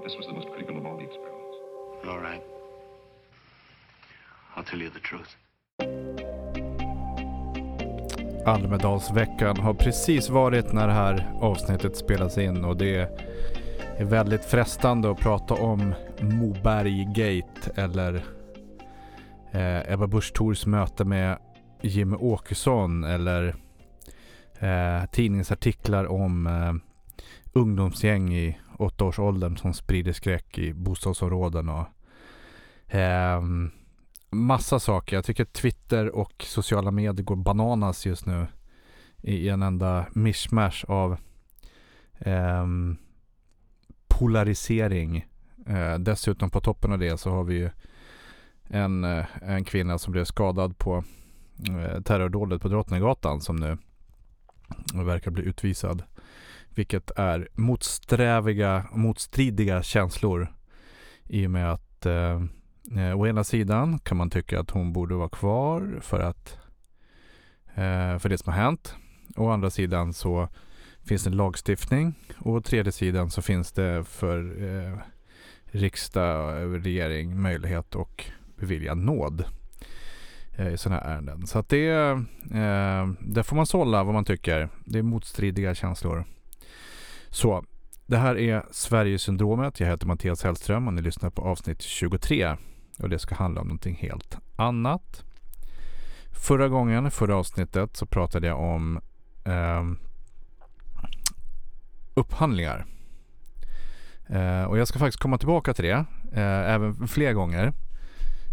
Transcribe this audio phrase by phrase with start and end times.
[0.00, 1.56] But this was the most critical of all the experiments.
[2.08, 2.42] All right.
[4.56, 5.36] I'll tell you the truth.
[8.46, 15.10] Almedalsveckan har precis varit när det här avsnittet spelas in och det är väldigt frestande
[15.10, 18.14] att prata om Moberg-gate eller
[19.52, 21.38] eh, Ebba Busch Thors möte med
[21.80, 23.54] Jimmy Åkesson eller
[24.58, 26.72] eh, tidningsartiklar om eh,
[27.52, 31.86] ungdomsgäng i åttaårsåldern som sprider skräck i bostadsområden och
[32.94, 33.42] eh,
[34.30, 35.16] massa saker.
[35.16, 38.46] Jag tycker Twitter och sociala medier går bananas just nu
[39.22, 41.16] i en enda mishmash av
[42.18, 42.66] eh,
[44.08, 45.26] polarisering.
[45.66, 47.70] Eh, dessutom på toppen av det så har vi ju
[48.68, 51.04] en, eh, en kvinna som blev skadad på
[51.68, 53.78] eh, terrordådet på Drottninggatan som nu
[54.94, 56.02] verkar bli utvisad.
[56.80, 60.48] Vilket är motsträviga, motstridiga känslor
[61.26, 62.42] i och med att eh,
[62.96, 66.58] eh, å ena sidan kan man tycka att hon borde vara kvar för att
[67.74, 68.94] eh, för det som har hänt.
[69.36, 70.48] Å andra sidan så
[71.04, 74.98] finns det en lagstiftning och å tredje sidan så finns det för eh,
[75.64, 78.20] riksdag och regering möjlighet att
[78.56, 79.44] bevilja nåd
[80.58, 81.46] eh, i sådana här ärenden.
[81.46, 84.68] Så att det, eh, där får man sålla vad man tycker.
[84.84, 86.24] Det är motstridiga känslor.
[87.30, 87.64] Så
[88.06, 89.80] det här är Sverigesyndromet.
[89.80, 92.56] Jag heter Mattias Hellström och ni lyssnar på avsnitt 23
[92.98, 95.24] och det ska handla om någonting helt annat.
[96.32, 99.00] Förra gången, förra avsnittet, så pratade jag om
[99.44, 99.84] eh,
[102.14, 102.86] upphandlingar.
[104.26, 107.72] Eh, och jag ska faktiskt komma tillbaka till det, eh, även fler gånger.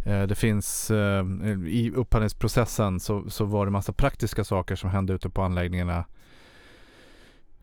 [0.06, 1.26] Eh, det finns eh,
[1.68, 6.04] i upphandlingsprocessen så, så var det massa praktiska saker som hände ute på anläggningarna eh,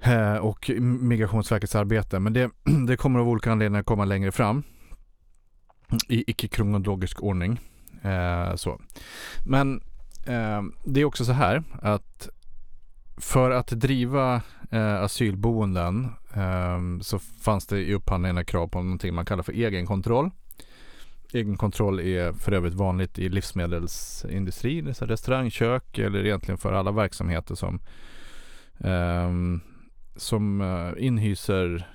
[0.05, 2.19] Eh, och Migrationsverkets arbete.
[2.19, 2.51] Men det,
[2.87, 4.63] det kommer av olika anledningar komma längre fram
[6.09, 7.61] i icke-kronologisk ordning.
[8.03, 8.81] Eh, så.
[9.45, 9.81] Men
[10.27, 12.29] eh, det är också så här att
[13.17, 19.25] för att driva eh, asylboenden eh, så fanns det i upphandlingarna krav på någonting man
[19.25, 20.31] kallar för egenkontroll.
[21.33, 27.81] Egenkontroll är för övrigt vanligt i livsmedelsindustrin, restaurangkök eller egentligen för alla verksamheter som,
[28.79, 29.31] eh,
[30.17, 31.89] som eh, inhyser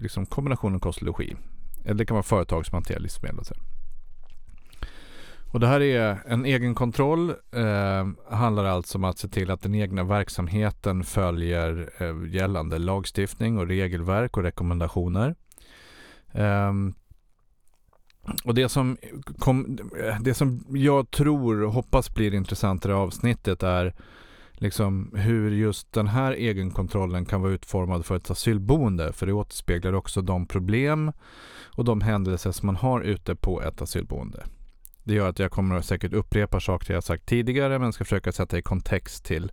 [0.00, 1.36] liksom kombinationen kost och logi.
[1.84, 3.38] Eller det kan vara företag som hanterar livsmedel.
[3.38, 3.54] Och, så.
[5.50, 7.30] och det här är en egenkontroll.
[7.30, 13.58] Eh, handlar alltså om att se till att den egna verksamheten följer eh, gällande lagstiftning
[13.58, 15.34] och regelverk och rekommendationer.
[16.32, 16.72] Eh,
[18.44, 18.96] och det som,
[19.38, 19.78] kom,
[20.20, 23.94] det som jag tror och hoppas blir intressant i det här avsnittet är
[24.60, 29.12] liksom hur just den här egenkontrollen kan vara utformad för ett asylboende.
[29.12, 31.12] För det återspeglar också de problem
[31.64, 34.44] och de händelser som man har ute på ett asylboende.
[35.04, 38.32] Det gör att jag kommer att säkert upprepa saker jag sagt tidigare men ska försöka
[38.32, 39.52] sätta i kontext till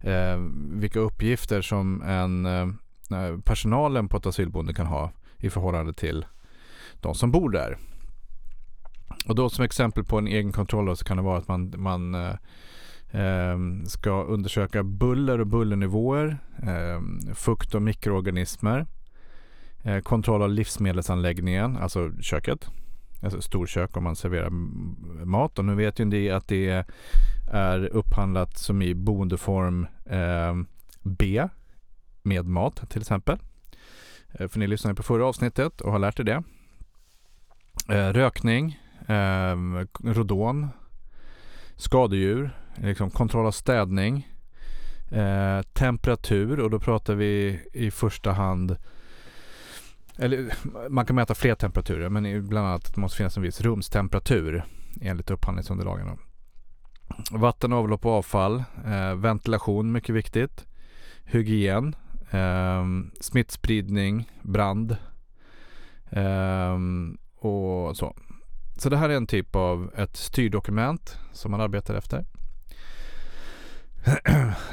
[0.00, 0.38] eh,
[0.72, 2.68] vilka uppgifter som en, eh,
[3.20, 6.26] eh, personalen på ett asylboende kan ha i förhållande till
[7.00, 7.78] de som bor där.
[9.26, 12.14] Och då som exempel på en egen kontroll så kan det vara att man, man
[12.14, 12.34] eh
[13.10, 18.86] Ehm, ska undersöka buller och bullernivåer, eh, fukt och mikroorganismer,
[19.86, 22.70] Eh, kontroll av livsmedelsanläggningen, alltså köket.
[23.22, 24.50] Alltså storkök om man serverar
[25.24, 25.58] mat.
[25.58, 26.84] Och nu vet ju ni att det
[27.52, 30.54] är upphandlat som i boendeform eh,
[31.02, 31.48] B
[32.22, 33.38] med mat till exempel.
[34.32, 36.42] Eh, för ni lyssnade på förra avsnittet och har lärt er det.
[37.88, 38.78] Eh, rökning,
[39.08, 39.56] eh,
[40.04, 40.68] rodon,
[41.76, 42.50] skadedjur,
[42.82, 44.28] liksom kontroll av städning,
[45.10, 48.76] eh, temperatur och då pratar vi i första hand
[50.18, 50.52] eller
[50.88, 54.64] man kan mäta fler temperaturer men bland annat det måste finnas en viss rumstemperatur
[55.00, 56.18] enligt upphandlingsunderlagen.
[57.30, 60.66] Vatten, avlopp och avfall, eh, ventilation mycket viktigt,
[61.24, 61.96] hygien,
[62.30, 62.84] eh,
[63.20, 64.96] smittspridning, brand
[66.10, 66.78] eh,
[67.36, 68.16] och så.
[68.76, 72.24] Så det här är en typ av ett styrdokument som man arbetar efter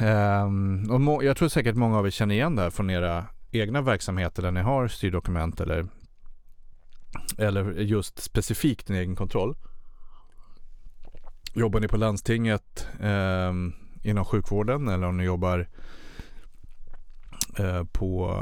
[0.01, 3.81] um, och jag tror säkert många av er känner igen det här från era egna
[3.81, 5.88] verksamheter där ni har styrdokument eller,
[7.38, 9.56] eller just specifikt en egen kontroll.
[11.53, 15.68] Jobbar ni på landstinget um, inom sjukvården eller om ni jobbar
[17.59, 18.38] eh, på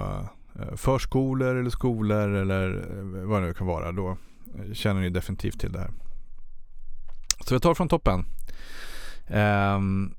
[0.59, 3.91] eh, förskolor eller skolor eller eh, vad det nu kan vara.
[3.91, 4.17] Då
[4.73, 5.91] känner ni definitivt till det här.
[7.45, 8.25] Så vi tar från toppen.
[9.27, 10.15] Um,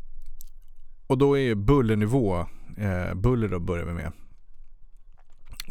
[1.13, 4.13] och då är bullernivå, eh, buller då börjar vi med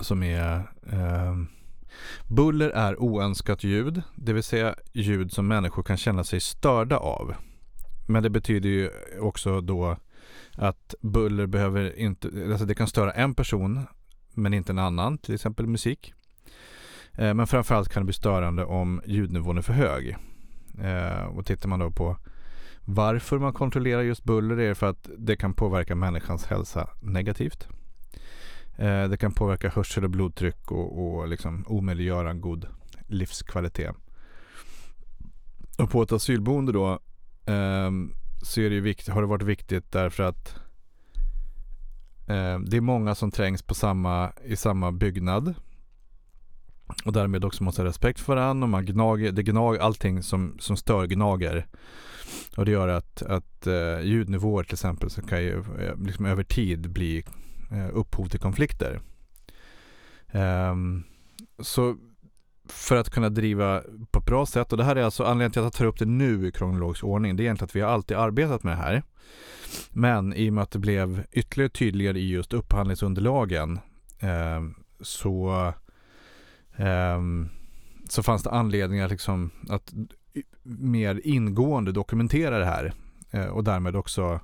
[0.01, 0.55] som är
[0.91, 1.35] eh,
[2.27, 7.35] Buller är oönskat ljud, det vill säga ljud som människor kan känna sig störda av.
[8.07, 8.89] Men det betyder ju
[9.19, 9.97] också då
[10.55, 13.87] att buller behöver inte, alltså det kan störa en person
[14.33, 16.13] men inte en annan, till exempel musik.
[17.13, 20.17] Eh, men framförallt kan det bli störande om ljudnivån är för hög.
[20.83, 22.17] Eh, och tittar man då på
[22.85, 27.67] varför man kontrollerar just buller är för att det kan påverka människans hälsa negativt.
[28.77, 32.67] Eh, det kan påverka hörsel och blodtryck och, och liksom omöjliggöra en god
[33.07, 33.95] livskvalitet.
[35.77, 36.91] Och på ett asylboende då
[37.45, 37.91] eh,
[38.43, 40.55] så är det vikt, har det varit viktigt därför att
[42.27, 45.55] eh, det är många som trängs på samma, i samma byggnad
[47.05, 50.55] och därmed också måste ha respekt för varandra och man gnager, det gnager, allting som,
[50.59, 51.67] som stör gnager.
[52.57, 56.43] Och det gör att, att uh, ljudnivåer till exempel så kan ju eh, liksom över
[56.43, 57.23] tid bli
[57.71, 59.01] uh, upphov till konflikter.
[60.33, 61.03] Um,
[61.59, 61.97] så
[62.65, 65.61] för att kunna driva på ett bra sätt och det här är alltså anledningen till
[65.61, 67.35] att jag tar upp det nu i kronologisk ordning.
[67.35, 69.03] Det är egentligen att vi har alltid arbetat med det här.
[69.89, 73.79] Men i och med att det blev ytterligare tydligare i just upphandlingsunderlagen
[74.19, 74.61] eh,
[75.01, 75.73] så
[76.77, 77.49] um,
[78.09, 79.93] så fanns det anledningar liksom att
[80.63, 82.93] mer ingående dokumentera det här
[83.33, 84.39] uh, och därmed också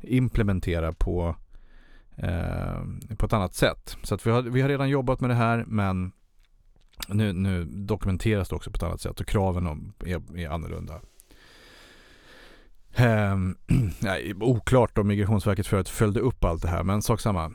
[0.00, 1.36] implementera på,
[2.22, 3.96] uh, på ett annat sätt.
[4.02, 6.12] Så att vi har, vi har redan jobbat med det här men
[7.08, 11.00] nu, nu dokumenteras det också på ett annat sätt och kraven är, är annorlunda.
[12.98, 13.56] Um,
[14.00, 17.52] nej, oklart om Migrationsverket förut följde upp allt det här men sak samma.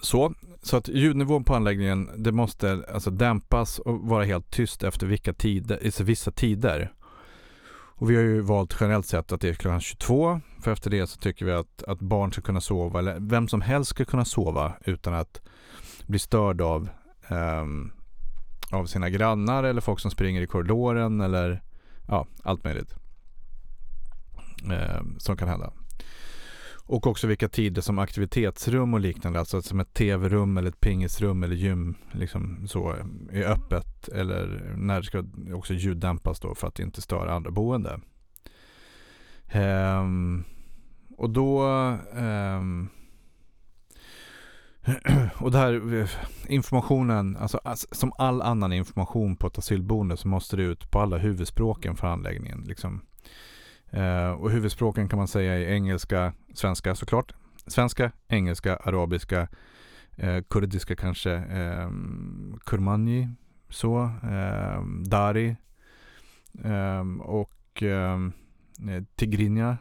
[0.00, 5.06] Så, så att ljudnivån på anläggningen det måste alltså dämpas och vara helt tyst efter
[5.06, 6.92] vilka tider, alltså, vissa tider.
[8.00, 11.06] Och vi har ju valt generellt sett att det är klockan 22 för efter det
[11.06, 14.24] så tycker vi att, att barn ska kunna sova eller vem som helst ska kunna
[14.24, 15.40] sova utan att
[16.06, 16.88] bli störd av,
[17.28, 17.92] um,
[18.70, 21.62] av sina grannar eller folk som springer i korridoren eller
[22.08, 22.94] ja, allt möjligt
[24.64, 25.72] um, som kan hända.
[26.90, 31.42] Och också vilka tider som aktivitetsrum och liknande, alltså som ett tv-rum eller ett pingisrum
[31.42, 32.94] eller gym liksom så
[33.32, 38.00] är öppet eller när det ska också ljuddämpas då för att inte störa andra boende.
[39.54, 40.44] Um,
[41.16, 41.62] och då
[42.12, 42.88] um,
[45.38, 46.08] och det här eh,
[46.48, 51.00] informationen, alltså, alltså som all annan information på ett asylboende så måste det ut på
[51.00, 52.64] alla huvudspråken för anläggningen.
[52.66, 53.00] Liksom
[53.90, 57.32] Eh, och huvudspråken kan man säga är engelska, svenska såklart.
[57.66, 59.48] Svenska, engelska, arabiska,
[60.16, 61.90] eh, kurdiska kanske, eh,
[62.64, 63.28] kurmani,
[63.68, 65.56] så, ehm, ehm, ehm, eh, dari
[66.64, 68.18] eh, och eh,
[69.16, 69.76] tigrinja,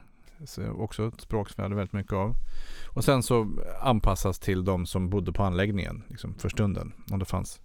[0.75, 2.35] också ett språk som jag hade väldigt mycket av.
[2.93, 3.47] Och sen så
[3.81, 6.93] anpassas till de som bodde på anläggningen liksom för stunden.
[7.11, 7.61] Om det fanns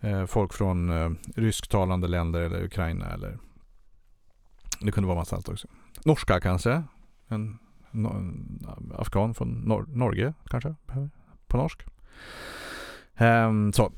[0.00, 3.38] eh, folk från eh, rysktalande länder eller Ukraina eller
[4.80, 5.68] det kunde vara massa annat också.
[6.04, 6.82] Norska kanske.
[7.28, 7.58] En,
[7.90, 8.66] en
[8.98, 10.74] afghan från Nor Norge kanske.
[11.46, 11.82] På norsk.
[13.18, 13.92] Um, så.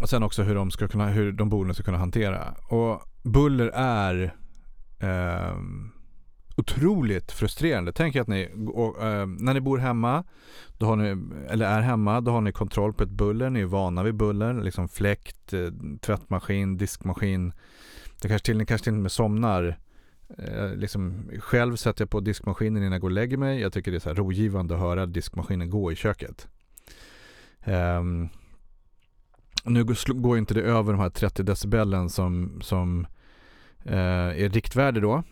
[0.00, 2.54] Och sen också hur de, ska kunna, hur de boende ska kunna hantera.
[2.68, 4.34] Och buller är
[5.00, 5.92] um,
[6.56, 7.92] otroligt frustrerande.
[7.92, 10.24] Tänk att ni, och, uh, när ni bor hemma,
[10.78, 11.16] då har ni,
[11.48, 13.50] eller är hemma, då har ni kontroll på ett buller.
[13.50, 15.68] Ni är vana vid buller, liksom fläkt, eh,
[16.00, 17.52] tvättmaskin, diskmaskin,
[18.22, 19.78] det kanske till, kanske till och med somnar.
[20.38, 23.60] Eh, liksom, själv sätter jag på diskmaskinen innan jag går och lägger mig.
[23.60, 26.48] Jag tycker det är så här rogivande att höra diskmaskinen gå i köket.
[27.64, 28.28] Um,
[29.64, 33.06] nu går inte det över de här 30 decibelen som, som
[33.86, 33.92] uh,
[34.42, 35.22] är riktvärde då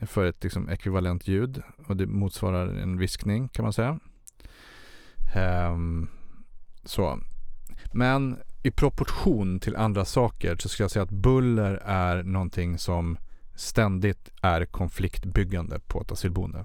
[0.00, 3.98] för ett liksom, ekvivalent ljud och det motsvarar en viskning kan man säga.
[5.72, 6.08] Um,
[6.84, 7.20] så.
[7.92, 8.36] Men
[8.66, 13.18] i proportion till andra saker så skulle jag säga att buller är någonting som
[13.54, 16.64] ständigt är konfliktbyggande på ett asylboende.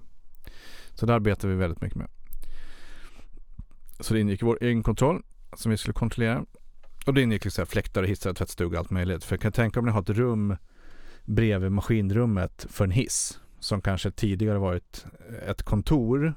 [0.94, 2.08] Så det arbetar vi väldigt mycket med.
[4.00, 6.46] Så det ingick i vår egen kontroll som vi skulle kontrollera.
[7.06, 9.24] Och det ingick liksom fläktar, hissar, tvättstuga och allt möjligt.
[9.24, 10.58] För jag kan tänka om ni har ett rum
[11.26, 15.06] bredvid maskinrummet för en hiss som kanske tidigare varit
[15.48, 16.34] ett kontor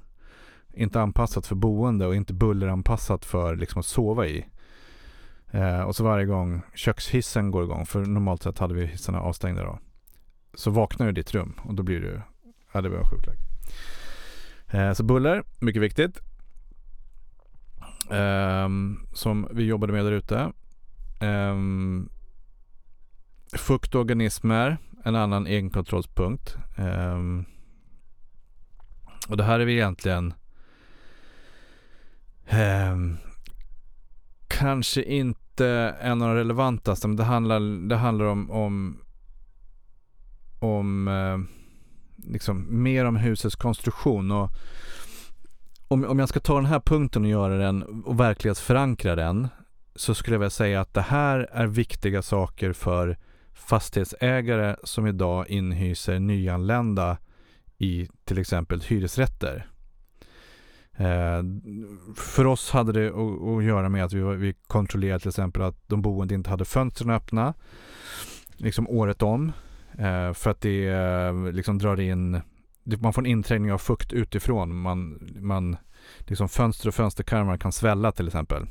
[0.75, 4.47] inte anpassat för boende och inte bulleranpassat för liksom att sova i.
[5.54, 9.62] Eh, och så varje gång kökshissen går igång, för normalt sett hade vi hissarna avstängda
[9.64, 9.78] då.
[10.54, 12.20] Så vaknar du i ditt rum och då blir du,
[12.73, 13.28] ja det var sjukt
[14.68, 16.20] eh, Så buller, mycket viktigt.
[18.11, 18.68] Eh,
[19.12, 20.52] som vi jobbade med där ute.
[21.20, 21.56] Eh,
[23.58, 26.56] fuktorganismer, en annan egenkontrollspunkt.
[26.76, 27.18] Eh,
[29.28, 30.34] och det här är vi egentligen
[32.46, 32.96] eh,
[34.49, 38.99] kanske inte en av de relevantaste, men det handlar, det handlar om, om,
[40.58, 41.38] om eh,
[42.32, 44.30] liksom mer om husets konstruktion.
[44.30, 44.50] Och
[45.88, 49.49] om, om jag ska ta den här punkten och göra den och verklighetsförankra den
[49.96, 53.18] så skulle jag vilja säga att det här är viktiga saker för
[53.52, 57.18] fastighetsägare som idag inhyser nyanlända
[57.78, 59.66] i till exempel hyresrätter.
[60.96, 61.42] Eh,
[62.16, 65.88] för oss hade det att, att göra med att vi, vi kontrollerade till exempel att
[65.88, 67.54] de boende inte hade fönstren öppna
[68.56, 69.52] liksom året om.
[69.98, 72.40] Eh, för att det eh, liksom drar in,
[72.98, 74.76] man får en inträngning av fukt utifrån.
[74.76, 75.76] Man, man,
[76.18, 78.66] liksom fönster och fönsterkarmar kan svälla till exempel.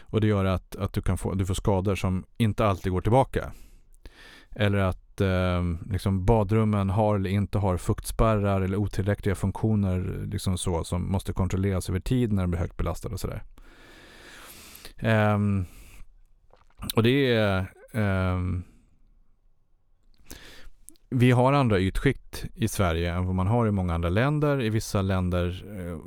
[0.00, 3.00] Och det gör att, att du, kan få, du får skador som inte alltid går
[3.00, 3.52] tillbaka.
[4.50, 10.84] Eller att eh, liksom badrummen har eller inte har fuktspärrar eller otillräckliga funktioner liksom så,
[10.84, 13.42] som måste kontrolleras över tid när de blir högt belastade och sådär.
[14.96, 15.38] Eh,
[16.96, 17.58] och det är
[17.92, 18.38] eh,
[21.10, 24.62] vi har andra ytskikt i Sverige än vad man har i många andra länder.
[24.62, 25.98] I vissa länder, eh,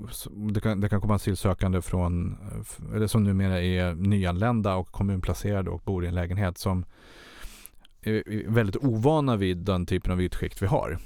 [0.53, 5.69] det kan, det kan komma asylsökande från, eh, eller som numera är nyanlända och kommunplacerade
[5.69, 6.85] och bor i en lägenhet som
[8.45, 10.99] väldigt ovana vid den typen av ytskikt vi har.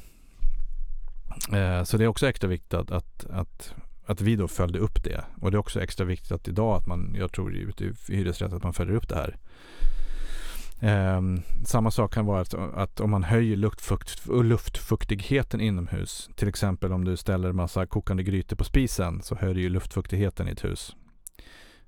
[1.54, 3.74] Eh, så det är också extra viktigt att, att, att,
[4.06, 5.26] att vi då följde upp det.
[5.42, 8.54] Och det är också extra viktigt att idag att man, jag tror ute i hyresrätt
[8.54, 9.38] att man följer upp det här.
[10.82, 16.92] Ehm, samma sak kan vara att, att om man höjer luftfukt, luftfuktigheten inomhus, till exempel
[16.92, 20.96] om du ställer massa kokande grytor på spisen så höjer du luftfuktigheten i ett hus.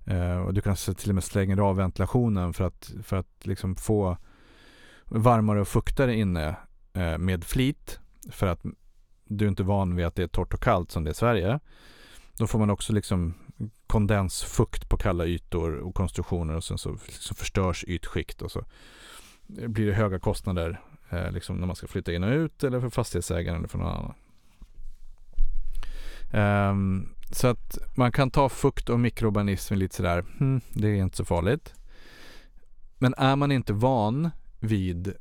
[0.06, 3.76] Eh, och du kanske till och med slänger av ventilationen för att, för att liksom
[3.76, 4.18] få
[5.06, 6.56] varmare och fuktare inne
[6.94, 8.00] eh, med flit
[8.32, 8.60] för att
[9.26, 11.16] du är inte van vid att det är torrt och kallt som det är i
[11.16, 11.60] Sverige.
[12.38, 13.34] Då får man också liksom
[13.88, 18.66] kondensfukt på kalla ytor och konstruktioner och sen så liksom förstörs ytskikt och så
[19.48, 22.90] blir det höga kostnader eh, liksom när man ska flytta in och ut eller för
[22.90, 24.14] fastighetsägaren eller för någon annan.
[26.34, 31.18] Um, så att man kan ta fukt och mikroorganismer lite sådär, hmm, det är inte
[31.18, 31.74] så farligt.
[32.98, 34.30] Men är man inte van
[34.66, 35.14] vid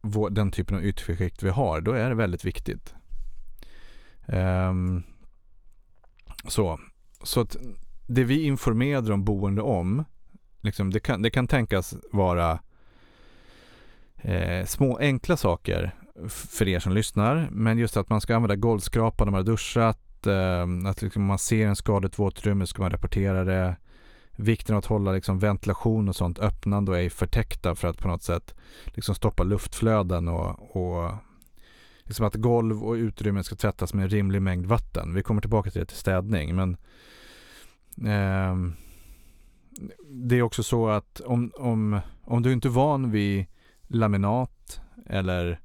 [0.00, 2.94] vår, den typen av ytskikt vi har, då är det väldigt viktigt.
[4.26, 5.02] Um,
[6.48, 6.80] så,
[7.22, 7.56] så att
[8.06, 10.04] det vi informerar de boende om,
[10.60, 12.58] liksom, det, kan, det kan tänkas vara
[14.16, 15.94] eh, små enkla saker
[16.28, 17.48] för er som lyssnar.
[17.50, 21.38] Men just att man ska använda golvskrapa när man har duschat, eh, att liksom man
[21.38, 23.76] ser en skadat våtrum ska man rapportera det.
[24.36, 28.08] Vikten av att hålla liksom ventilation och sånt öppnande och ej förtäckta för att på
[28.08, 31.12] något sätt liksom stoppa luftflöden och, och
[32.02, 35.14] liksom att golv och utrymmen ska tvättas med en rimlig mängd vatten.
[35.14, 36.76] Vi kommer tillbaka till det till städning men
[38.08, 38.56] eh,
[40.06, 43.46] det är också så att om, om, om du inte är van vid
[43.86, 45.60] laminat eller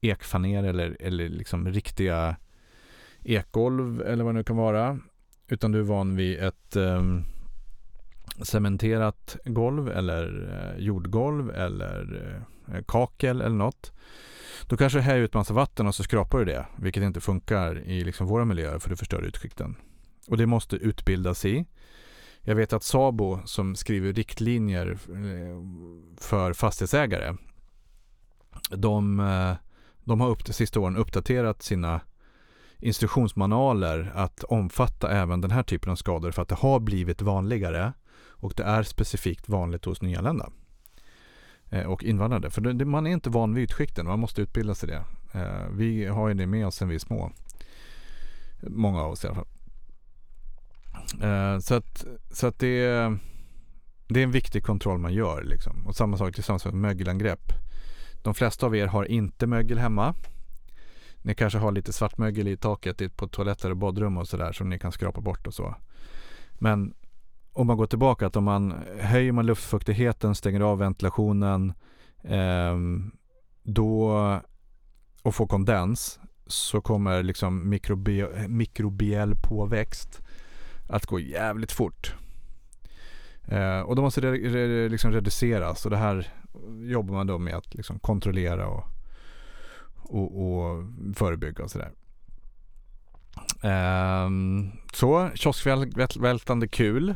[0.00, 2.36] ekfaner eller, eller liksom riktiga
[3.22, 4.98] ekgolv eller vad det nu kan vara.
[5.48, 7.02] Utan du är van vid ett eh,
[8.42, 12.34] cementerat golv eller eh, jordgolv eller
[12.72, 13.92] eh, kakel eller något.
[14.66, 17.78] Då kanske du häver ut massa vatten och så skrapar du det, vilket inte funkar
[17.78, 19.76] i liksom våra miljöer för du förstör utskikten.
[20.28, 21.66] Och det måste utbildas i.
[22.40, 25.62] Jag vet att Sabo som skriver riktlinjer eh,
[26.16, 27.36] för fastighetsägare,
[28.70, 29.16] de,
[30.04, 32.00] de har upp de sista åren uppdaterat sina
[32.78, 37.92] instruktionsmanualer att omfatta även den här typen av skador för att det har blivit vanligare
[38.40, 40.50] och det är specifikt vanligt hos nyanlända
[41.70, 42.50] eh, och invandrare.
[42.50, 45.04] För det, man är inte van vid ytskikten, man måste utbilda sig det.
[45.32, 47.32] Eh, vi har ju det med oss sen vi är små.
[48.62, 49.46] Många av oss i alla fall.
[51.22, 53.18] Eh, så att, så att det, är,
[54.08, 55.42] det är en viktig kontroll man gör.
[55.42, 55.86] Liksom.
[55.86, 57.52] Och samma sak tillsammans med mögelangrepp.
[58.22, 60.14] De flesta av er har inte mögel hemma.
[61.22, 64.78] Ni kanske har lite svartmögel i taket på toaletter och badrum och sådär som ni
[64.78, 65.74] kan skrapa bort och så.
[66.52, 66.94] Men
[67.52, 71.72] om man går tillbaka att om man höjer man luftfuktigheten, stänger av ventilationen
[72.22, 72.76] eh,
[73.62, 74.12] då,
[75.22, 80.22] och får kondens så kommer liksom mikrobi mikrobiell påväxt
[80.88, 82.14] att gå jävligt fort.
[83.44, 86.32] Eh, och då måste det re, liksom reduceras och det här
[86.80, 88.84] jobbar man då med att liksom kontrollera och,
[89.94, 91.92] och, och förebygga och sådär.
[93.62, 94.28] Eh,
[94.92, 97.14] så, kioskvältande kul.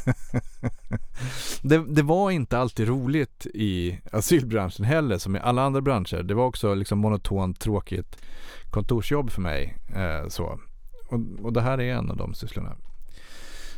[1.62, 6.22] det, det, var inte alltid roligt i asylbranschen heller som i alla andra branscher.
[6.22, 8.16] Det var också liksom monotont, tråkigt
[8.70, 9.76] kontorsjobb för mig.
[9.94, 10.58] Eh, så
[11.10, 12.76] och, och det här är en av de sysslorna.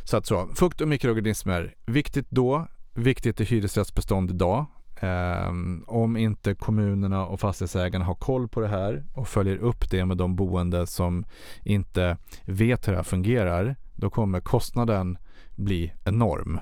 [0.03, 4.65] Så att så, fukt och mikroorganismer, viktigt då, viktigt i hyresrättsbestånd idag.
[5.03, 10.05] Um, om inte kommunerna och fastighetsägarna har koll på det här och följer upp det
[10.05, 11.25] med de boende som
[11.63, 15.17] inte vet hur det här fungerar, då kommer kostnaden
[15.55, 16.59] bli enorm.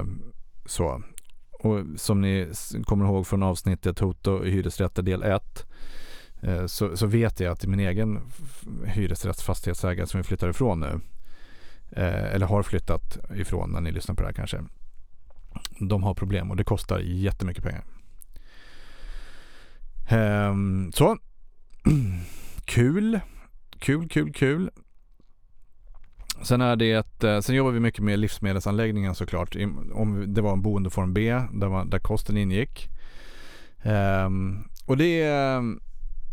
[0.00, 0.32] Um,
[0.66, 1.02] så.
[1.50, 2.52] Och som ni
[2.84, 5.66] kommer ihåg från avsnittet Hot och hyresrätter del 1
[6.44, 8.20] uh, eh, så, så, vet jag att min egen
[8.84, 11.00] hyresrättsfastighetsägare som vi flyttar ifrån nu,
[11.96, 14.60] uh, eller har flyttat ifrån när ni lyssnar på det här kanske,
[15.78, 17.84] de har problem och det kostar jättemycket pengar.
[20.08, 21.18] Ehm, så.
[22.64, 23.20] kul.
[23.78, 24.70] Kul, kul, kul.
[26.42, 29.56] Sen är det ett, eh, sen jobbar vi mycket med livsmedelsanläggningen såklart.
[29.92, 32.88] Om det var en boendeform B där, man, där kosten ingick.
[33.82, 35.24] Ehm, och det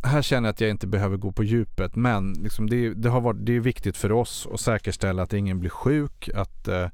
[0.03, 3.21] här känner jag att jag inte behöver gå på djupet men liksom det, det, har
[3.21, 6.87] varit, det är viktigt för oss att säkerställa att ingen blir sjuk, att eh,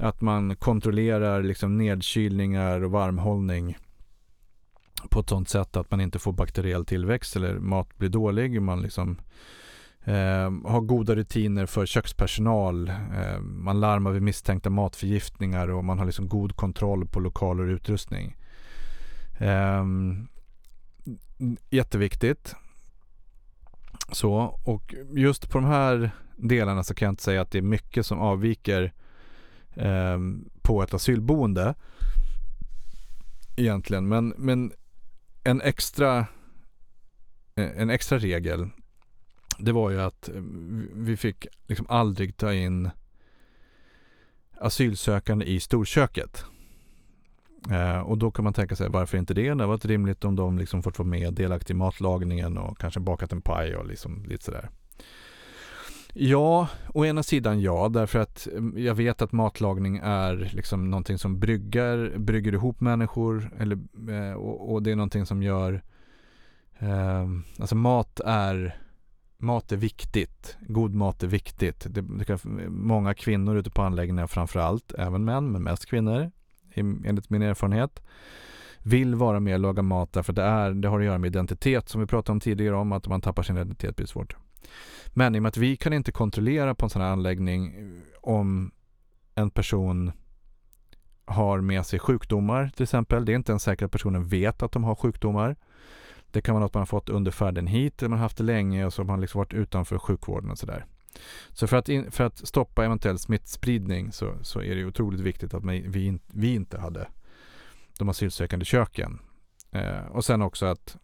[0.00, 3.76] att man kontrollerar liksom nedkylningar och varmhållning
[5.08, 8.62] på ett sånt sätt att man inte får bakteriell tillväxt eller mat blir dålig.
[8.62, 9.16] Man liksom
[10.04, 12.88] eh, har goda rutiner för kökspersonal.
[12.88, 17.74] Eh, man larmar vid misstänkta matförgiftningar och man har liksom god kontroll på lokaler och
[17.74, 18.36] utrustning.
[19.38, 19.84] Eh,
[21.70, 22.54] jätteviktigt.
[24.12, 27.62] Så, och just på de här delarna så kan jag inte säga att det är
[27.62, 28.92] mycket som avviker
[29.74, 30.18] eh,
[30.62, 31.74] på ett asylboende
[33.56, 34.08] egentligen.
[34.08, 34.72] Men, men
[35.44, 36.18] en extra
[37.54, 38.70] eh, en extra regel
[39.58, 40.42] det var ju att eh,
[40.94, 42.90] vi fick liksom aldrig ta in
[44.60, 46.44] asylsökande i storköket.
[47.70, 49.42] Eh, och då kan man tänka sig varför inte det?
[49.42, 53.00] Det hade varit rimligt om de liksom fått vara med delaktiga i matlagningen och kanske
[53.00, 54.70] bakat en paj och liksom lite sådär.
[56.14, 61.18] Ja, å ena sidan ja, därför att mm, jag vet att matlagning är liksom någonting
[61.18, 63.78] som bryggar, brygger ihop människor eller,
[64.10, 65.82] eh, och, och det är någonting som gör,
[66.78, 68.76] eh, alltså mat är
[69.42, 70.56] Mat är viktigt.
[70.60, 71.86] God mat är viktigt.
[71.90, 76.30] Det, det kan, många kvinnor ute på anläggningar framförallt, även män, men mest kvinnor
[76.74, 78.02] enligt min erfarenhet
[78.78, 81.88] vill vara med och laga mat därför det, är, det har att göra med identitet
[81.88, 84.36] som vi pratade om tidigare om att om man tappar sin identitet blir det svårt.
[85.12, 88.02] Men i och med att vi kan inte kontrollera på en sån här anläggning eh,
[88.20, 88.72] om
[89.34, 90.12] en person
[91.24, 93.24] har med sig sjukdomar till exempel.
[93.24, 95.56] Det är inte ens säkert att personen vet att de har sjukdomar.
[96.30, 98.44] Det kan vara något man har fått under färden hit eller man har haft det
[98.44, 100.86] länge och så har man liksom varit utanför sjukvården och sådär.
[101.52, 105.54] Så för att, in, för att stoppa eventuell smittspridning så, så är det otroligt viktigt
[105.54, 107.08] att vi, in, vi inte hade
[107.98, 109.18] de asylsökande köken.
[109.72, 110.96] Eh, och sen också att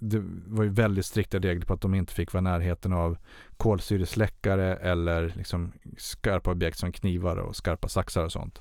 [0.00, 3.16] det var ju väldigt strikta regler på att de inte fick vara i närheten av
[3.56, 8.60] kolsyresläckare eller liksom skarpa objekt som knivar och skarpa saxar och sånt.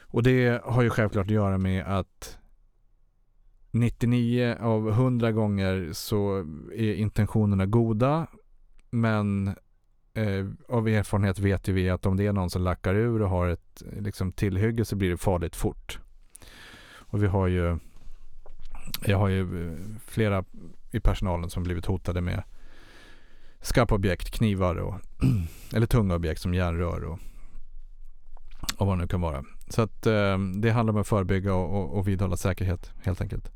[0.00, 2.38] Och det har ju självklart att göra med att
[3.70, 6.38] 99 av 100 gånger så
[6.74, 8.26] är intentionerna goda
[8.90, 9.48] men
[10.14, 13.30] eh, av erfarenhet vet ju vi att om det är någon som lackar ur och
[13.30, 15.98] har ett liksom, tillhygge så blir det farligt fort.
[16.94, 17.78] Och vi har ju
[19.04, 20.44] jag har ju eh, flera
[20.90, 22.42] i personalen som blivit hotade med
[23.60, 24.94] skarpa objekt, knivar och
[25.74, 27.18] eller tunga objekt som järnrör och,
[28.76, 29.44] och vad det nu kan vara.
[29.68, 33.50] Så att eh, det handlar om att förebygga och, och, och vidhålla säkerhet helt enkelt.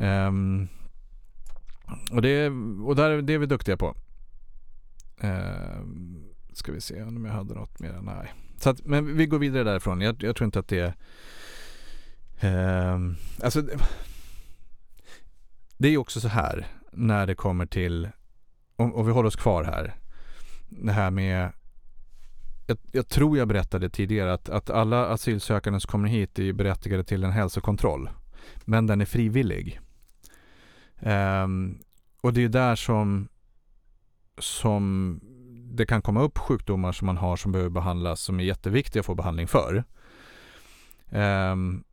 [0.00, 0.68] Um,
[2.10, 2.48] och det,
[2.84, 3.96] och där, det är vi duktiga på.
[5.20, 8.00] Um, ska vi se om jag hade något mer.
[8.02, 8.32] Nej.
[8.56, 10.00] Så att, men vi går vidare därifrån.
[10.00, 10.94] Jag, jag tror inte att det är
[12.42, 13.62] um, alltså
[15.78, 18.08] det är också så här när det kommer till,
[18.76, 19.94] om, om vi håller oss kvar här,
[20.68, 21.52] det här med
[22.66, 27.04] jag, jag, tror jag berättade tidigare att, att alla asylsökande som kommer hit är berättigade
[27.04, 28.10] till en hälsokontroll.
[28.64, 29.80] Men den är frivillig.
[31.00, 31.78] Um,
[32.20, 33.28] och det är där som,
[34.38, 35.20] som
[35.72, 39.06] det kan komma upp sjukdomar som man har som behöver behandlas som är jätteviktiga att
[39.06, 39.84] få behandling för.
[41.10, 41.84] Um,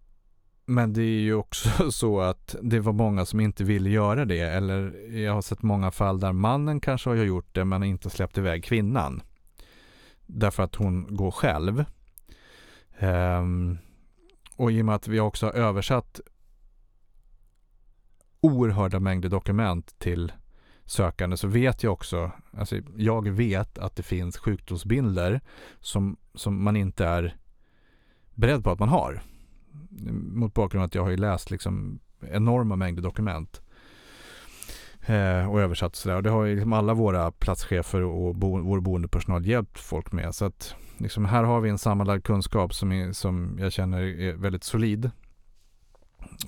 [0.65, 4.39] men det är ju också så att det var många som inte ville göra det.
[4.39, 8.37] Eller jag har sett många fall där mannen kanske har gjort det men inte släppt
[8.37, 9.21] iväg kvinnan.
[10.25, 11.85] Därför att hon går själv.
[12.99, 13.77] Um,
[14.55, 16.21] och i och med att vi också har översatt
[18.41, 20.31] oerhörda mängder dokument till
[20.85, 25.41] sökande så vet jag också, alltså jag vet att det finns sjukdomsbilder
[25.79, 27.37] som, som man inte är
[28.33, 29.21] beredd på att man har
[30.11, 33.61] mot bakgrund av att jag har ju läst liksom enorma mängder dokument.
[35.05, 36.15] Eh, och översatt sådär.
[36.15, 40.35] Och det har ju liksom alla våra platschefer och bo, vår boendepersonal hjälpt folk med.
[40.35, 44.33] Så att liksom här har vi en sammanlagd kunskap som, är, som jag känner är
[44.33, 45.11] väldigt solid.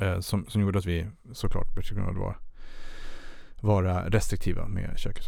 [0.01, 2.35] Eh, som, som gjorde att vi såklart kunde vara,
[3.61, 5.27] vara restriktiva med köket.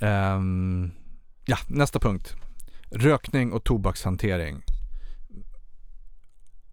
[0.00, 0.90] Um,
[1.44, 2.36] ja, nästa punkt.
[2.90, 4.62] Rökning och tobakshantering.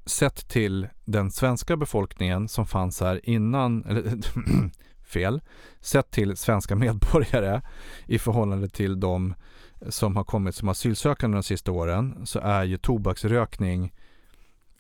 [0.06, 4.18] Sett till den svenska befolkningen som fanns här innan, eller
[5.06, 5.42] fel,
[5.80, 7.62] sett till svenska medborgare
[8.06, 9.34] i förhållande till de
[9.90, 13.94] som har kommit som asylsökande de sista åren så är ju tobaksrökning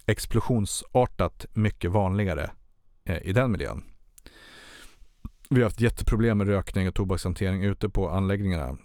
[0.05, 2.51] explosionsartat mycket vanligare
[3.05, 3.83] eh, i den miljön.
[5.49, 8.77] Vi har haft jätteproblem med rökning och tobakshantering ute på anläggningarna.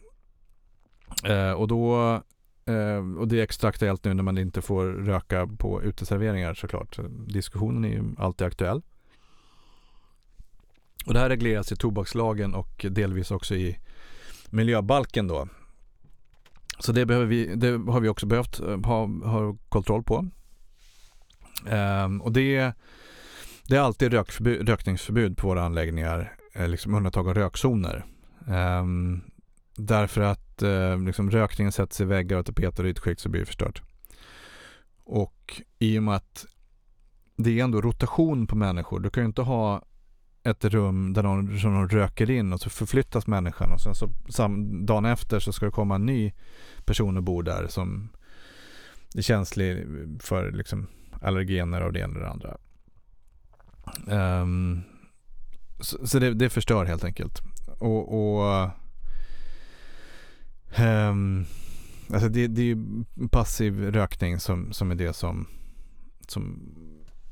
[1.25, 2.23] Eh, och, då,
[2.71, 6.99] eh, och det är extra aktuellt nu när man inte får röka på uteserveringar såklart.
[7.11, 8.83] Diskussionen är ju alltid aktuell.
[11.07, 13.79] Och det här regleras i tobakslagen och delvis också i
[14.51, 15.49] miljöbalken då.
[16.79, 20.31] Så det, behöver vi, det har vi också behövt eh, ha, ha kontroll på.
[21.71, 22.73] Um, och det,
[23.67, 28.07] det är alltid rökförbud, rökningsförbud på våra anläggningar, eh, liksom undantag av rökzoner.
[28.49, 29.21] Ehm,
[29.87, 33.47] därför att eh, liksom rökningen sätts i väggar och tapeter och ytskikt så blir det
[33.47, 33.83] förstört.
[35.05, 36.47] Och i och med att
[37.37, 39.01] det är ändå rotation på människor.
[39.01, 39.83] Du kan ju inte ha
[40.43, 44.09] ett rum där någon, som någon röker in och så förflyttas människan och sen så
[44.29, 46.33] sam, dagen efter så ska det komma en ny
[46.85, 48.09] person och bo där som
[49.15, 49.87] är känslig
[50.21, 50.87] för liksom
[51.21, 52.57] allergener av det ena eller det andra.
[54.43, 54.83] Um,
[55.81, 57.41] så, så det, det, förstör helt enkelt.
[57.79, 58.71] Och, och
[60.79, 61.47] um,
[62.13, 65.47] alltså det, det är ju passiv rökning som, som är det som,
[66.29, 66.61] som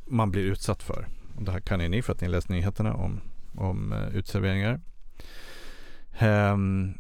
[0.07, 1.09] man blir utsatt för.
[1.37, 3.21] Och det här kan ju ni för att ni läst nyheterna om,
[3.55, 4.81] om uh, utserveringar.
[6.21, 6.95] Um,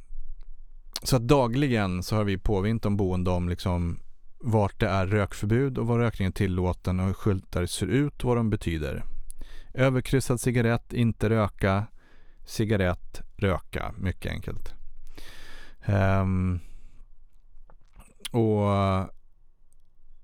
[1.02, 4.00] så att dagligen så har vi påvint om boende om liksom
[4.40, 8.28] vart det är rökförbud och var rökningen är tillåten och hur skyltar ser ut och
[8.28, 9.04] vad de betyder.
[9.74, 11.86] Överkryssad cigarett, inte röka.
[12.44, 13.94] Cigarett, röka.
[13.98, 14.77] Mycket enkelt.
[15.86, 16.60] Um,
[18.30, 18.68] och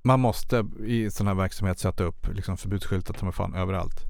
[0.02, 4.04] man måste i sån här verksamhet sätta upp liksom förbudsskyltar ta fan överallt.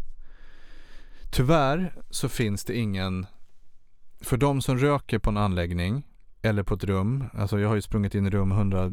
[1.31, 3.27] Tyvärr så finns det ingen,
[4.21, 6.07] för de som röker på en anläggning
[6.43, 7.25] eller på ett rum.
[7.33, 8.93] Alltså jag har ju sprungit in i rum hundra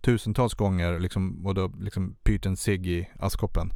[0.00, 3.72] tusentals gånger liksom, och då liksom pyrt en cigg i askkoppen.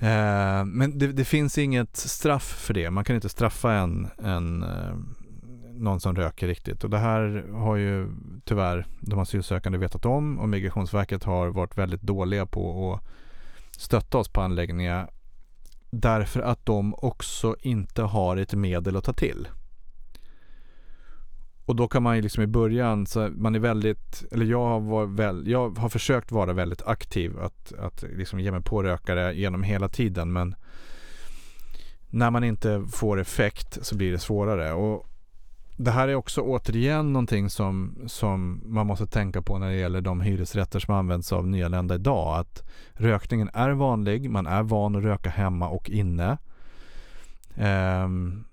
[0.00, 2.90] Eh, men det, det, finns inget straff för det.
[2.90, 4.94] Man kan inte straffa en, en eh,
[5.80, 6.84] någon som röker riktigt.
[6.84, 8.08] Och det här har ju
[8.44, 13.10] tyvärr de asylsökande vetat om och Migrationsverket har varit väldigt dåliga på att
[13.80, 15.10] stötta oss på anläggningar
[15.90, 19.48] därför att de också inte har ett medel att ta till.
[21.64, 25.06] Och då kan man ju liksom i början, så man är väldigt, eller jag har,
[25.06, 29.62] väl, jag har försökt vara väldigt aktiv att, att liksom ge mig på rökare genom
[29.62, 30.54] hela tiden men
[32.10, 34.72] när man inte får effekt så blir det svårare.
[34.72, 35.09] Och
[35.84, 40.00] det här är också återigen någonting som, som man måste tänka på när det gäller
[40.00, 42.38] de hyresrätter som används av nyanlända idag.
[42.38, 42.62] Att
[42.92, 46.38] rökningen är vanlig, man är van att röka hemma och inne.
[48.04, 48.44] Um,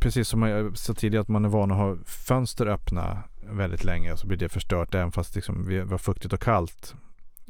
[0.00, 4.16] precis som jag sa tidigare att man är van att ha fönster öppna väldigt länge
[4.16, 6.94] så blir det förstört även fast liksom det var fuktigt och kallt.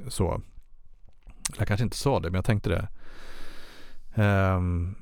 [0.08, 0.40] Så.
[1.58, 2.88] Jag kanske inte sa det men jag tänkte det.
[4.22, 4.96] Um,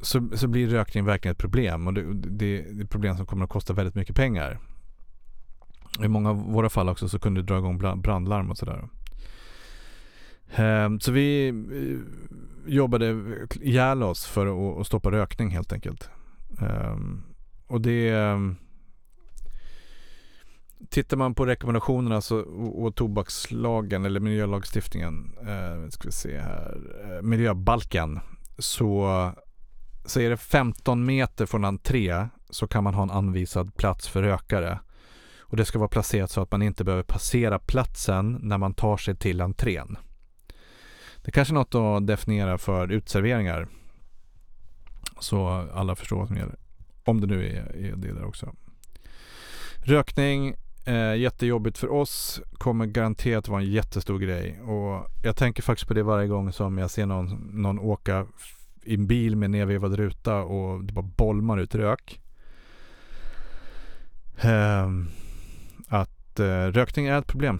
[0.00, 3.26] så, så blir rökning verkligen ett problem och det, det, det är ett problem som
[3.26, 4.58] kommer att kosta väldigt mycket pengar.
[6.04, 8.88] I många av våra fall också så kunde det dra igång brandlarm och sådär.
[10.54, 13.22] Ehm, så vi eh, jobbade
[13.60, 16.10] ihjäl oss för att, stoppa rökning helt enkelt.
[16.60, 17.22] Ehm,
[17.66, 18.56] och det ehm,
[20.90, 27.22] Tittar man på rekommendationerna så, och, tobakslagen eller miljölagstiftningen, eh, ska vi se här, eh,
[27.22, 28.20] miljöbalken,
[28.58, 29.32] så,
[30.06, 34.22] så är det 15 meter från entré så kan man ha en anvisad plats för
[34.22, 34.78] rökare.
[35.40, 38.96] Och det ska vara placerat så att man inte behöver passera platsen när man tar
[38.96, 39.98] sig till entrén.
[41.16, 43.68] Det är kanske är något att definiera för utserveringar.
[45.20, 46.56] Så alla förstår vad som gäller.
[47.04, 48.54] Om det nu är, är det där också.
[49.76, 52.40] Rökning, eh, jättejobbigt för oss.
[52.52, 54.60] Kommer garanterat vara en jättestor grej.
[54.60, 58.26] Och jag tänker faktiskt på det varje gång som jag ser någon, någon åka
[58.86, 62.20] i en bil med nedvevad ruta och det bara bolmar ut rök.
[64.40, 64.90] Eh,
[65.88, 67.58] att eh, rökning är ett problem.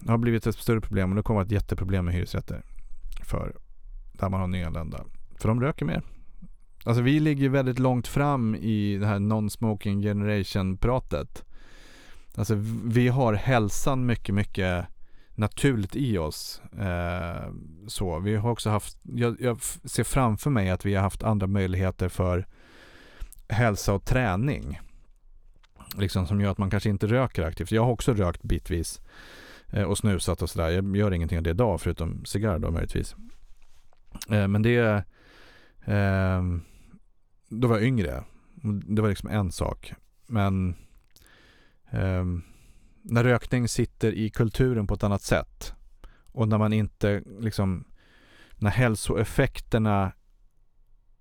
[0.00, 2.62] Det har blivit ett större problem och det kommer att vara ett jätteproblem med hyresrätter
[3.24, 3.52] för
[4.12, 5.04] där man har nyanlända.
[5.36, 6.02] För de röker mer.
[6.84, 11.44] Alltså vi ligger väldigt långt fram i det här non-smoking generation-pratet.
[12.34, 14.86] Alltså vi har hälsan mycket, mycket
[15.38, 16.62] naturligt i oss.
[16.78, 17.52] Eh,
[17.86, 21.46] så vi har också haft, jag, jag, ser framför mig att vi har haft andra
[21.46, 22.46] möjligheter för
[23.48, 24.80] hälsa och träning.
[25.96, 27.72] Liksom som gör att man kanske inte röker aktivt.
[27.72, 29.00] Jag har också rökt bitvis
[29.72, 30.70] eh, och snusat och sådär.
[30.70, 33.16] Jag gör ingenting av det idag förutom cigarr då möjligtvis.
[34.30, 35.04] Eh, men det,
[35.84, 36.42] eh,
[37.48, 38.24] då var jag yngre.
[38.86, 39.94] Det var liksom en sak.
[40.26, 40.74] Men
[41.90, 42.42] um,
[43.08, 45.72] när rökning sitter i kulturen på ett annat sätt
[46.32, 47.84] och när man inte liksom
[48.56, 50.12] när hälsoeffekterna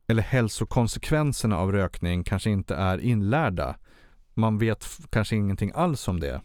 [0.07, 3.75] eller hälsokonsekvenserna av rökning kanske inte är inlärda.
[4.33, 6.41] Man vet kanske ingenting alls om det.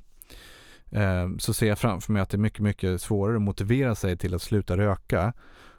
[0.91, 4.17] Eh, så ser jag framför mig att det är mycket, mycket svårare att motivera sig
[4.19, 5.33] till att sluta röka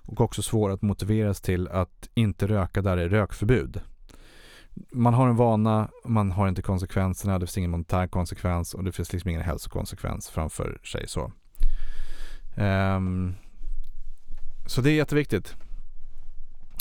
[0.05, 3.81] och också svårare att motiveras till att inte röka där det är rökförbud
[4.91, 8.91] man har en vana, man har inte konsekvenserna, det finns ingen monetär konsekvens och det
[8.91, 11.07] finns liksom ingen hälsokonsekvens framför sig.
[11.07, 11.31] Så,
[12.55, 13.35] um,
[14.65, 15.55] så det är jätteviktigt.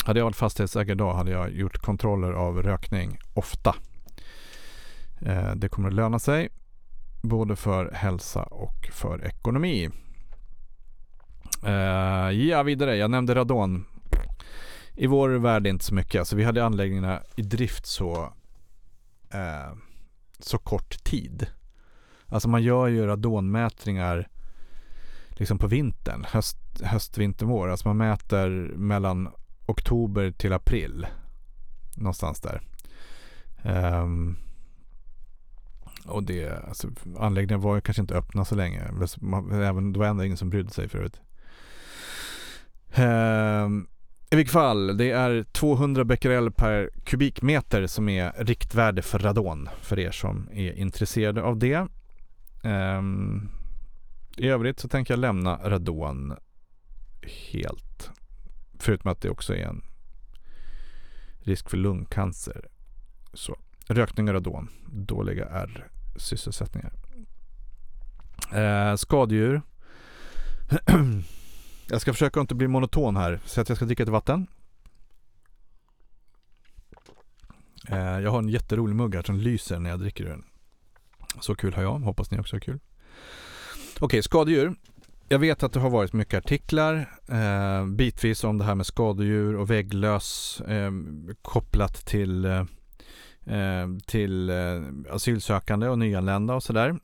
[0.05, 3.75] Hade jag varit fastighetsägare idag hade jag gjort kontroller av rökning ofta.
[5.25, 6.49] Uh, det kommer att löna sig
[7.21, 9.89] både för hälsa och för ekonomi.
[11.65, 12.95] Uh, ja, vidare.
[12.95, 13.85] Jag nämnde radon
[14.95, 16.19] i vår värld inte så mycket.
[16.19, 18.33] Alltså vi hade anläggningarna i drift så,
[19.29, 19.73] eh,
[20.39, 21.47] så kort tid.
[22.27, 24.27] Alltså man gör ju radonmätningar
[25.29, 27.69] liksom på vintern, höst, höst, vinter, vår.
[27.69, 29.29] Alltså man mäter mellan
[29.65, 31.07] oktober till april.
[31.95, 32.61] Någonstans där.
[33.63, 34.37] Um,
[36.05, 38.81] och det, alltså, anläggningen var ju kanske inte öppna så länge.
[39.51, 41.21] Även, det var ändå ingen som brydde sig förut.
[42.97, 43.87] Um,
[44.33, 49.99] i vilket fall, det är 200 becquerel per kubikmeter som är riktvärde för radon för
[49.99, 51.87] er som är intresserade av det.
[52.63, 53.49] Um,
[54.37, 56.33] I övrigt så tänker jag lämna radon
[57.51, 58.11] helt.
[58.79, 59.83] Förutom att det också är en
[61.39, 62.67] risk för lungcancer.
[63.33, 66.93] Så, rökning och radon, dåliga är sysselsättningar.
[68.55, 69.61] Uh, skadedjur.
[71.93, 74.47] Jag ska försöka inte bli monoton här, så att jag ska dricka lite vatten.
[77.89, 80.43] Eh, jag har en jätterolig mugg här som lyser när jag dricker den.
[81.39, 82.79] Så kul har jag, hoppas ni också har kul.
[83.95, 84.75] Okej, okay, skadedjur.
[85.29, 89.55] Jag vet att det har varit mycket artiklar eh, bitvis om det här med skadedjur
[89.55, 90.91] och vägglöss eh,
[91.41, 92.65] kopplat till, eh,
[93.45, 96.99] eh till eh, asylsökande och nyanlända och sådär.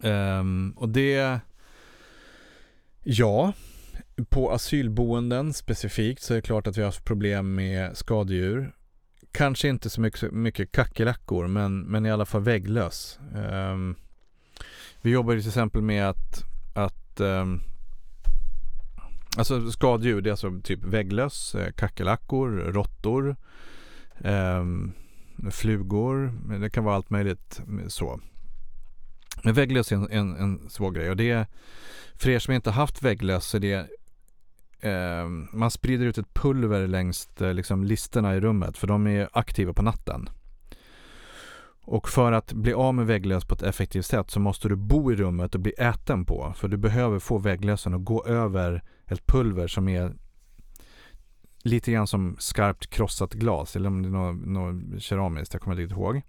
[0.00, 1.40] Ehm, och det
[3.08, 3.52] Ja,
[4.28, 8.72] på asylboenden specifikt så är det klart att vi har haft problem med skadedjur.
[9.32, 13.18] Kanske inte så mycket, mycket kackerlackor men, men i alla fall vägglöss.
[13.34, 13.96] Um,
[15.02, 17.60] vi jobbar till exempel med att, att um,
[19.36, 23.36] Alltså skadedjur, det är alltså typ vägglöss, eh, kackerlackor, råttor,
[24.18, 24.92] um,
[25.50, 28.20] flugor, det kan vara allt möjligt så.
[29.42, 31.46] Men vägglöss är en, en, en svår grej och det
[32.14, 33.88] för er som inte haft vägglöss så är det
[34.80, 39.28] eh, man sprider ut ett pulver längs eh, liksom, listerna i rummet för de är
[39.32, 40.28] aktiva på natten.
[41.88, 45.12] Och för att bli av med vägglöss på ett effektivt sätt så måste du bo
[45.12, 46.52] i rummet och bli äten på.
[46.56, 50.14] För du behöver få vägglössen att gå över ett pulver som är
[51.62, 55.74] lite grann som skarpt krossat glas eller om det är något, något keramiskt, jag kommer
[55.74, 56.22] inte riktigt ihåg.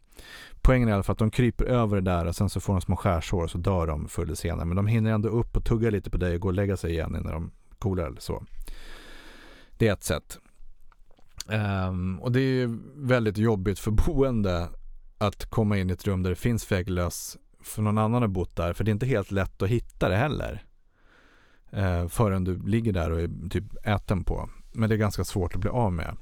[0.61, 2.73] Poängen är i alla fall att de kryper över det där och sen så får
[2.73, 4.65] de små skärsår och så dör de förr eller senare.
[4.65, 6.91] Men de hinner ändå upp och tugga lite på dig och gå och lägga sig
[6.91, 8.43] igen innan de coolar eller så.
[9.77, 10.39] Det är ett sätt.
[11.47, 14.69] Um, och det är väldigt jobbigt för boende
[15.17, 18.55] att komma in i ett rum där det finns vägglöss för någon annan har bott
[18.55, 18.73] där.
[18.73, 20.63] För det är inte helt lätt att hitta det heller.
[21.73, 24.49] Uh, förrän du ligger där och är typ äten på.
[24.71, 26.17] Men det är ganska svårt att bli av med.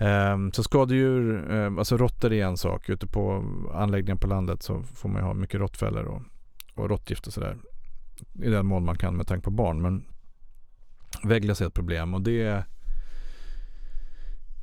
[0.00, 2.88] Um, så skadedjur, um, alltså råttor är en sak.
[2.88, 6.22] Ute på anläggningen på landet så får man ju ha mycket råttfällor och,
[6.74, 7.56] och råttgift och sådär.
[8.42, 9.82] I den mån man kan med tanke på barn.
[9.82, 10.04] Men
[11.22, 12.64] vägglöss är ett problem och det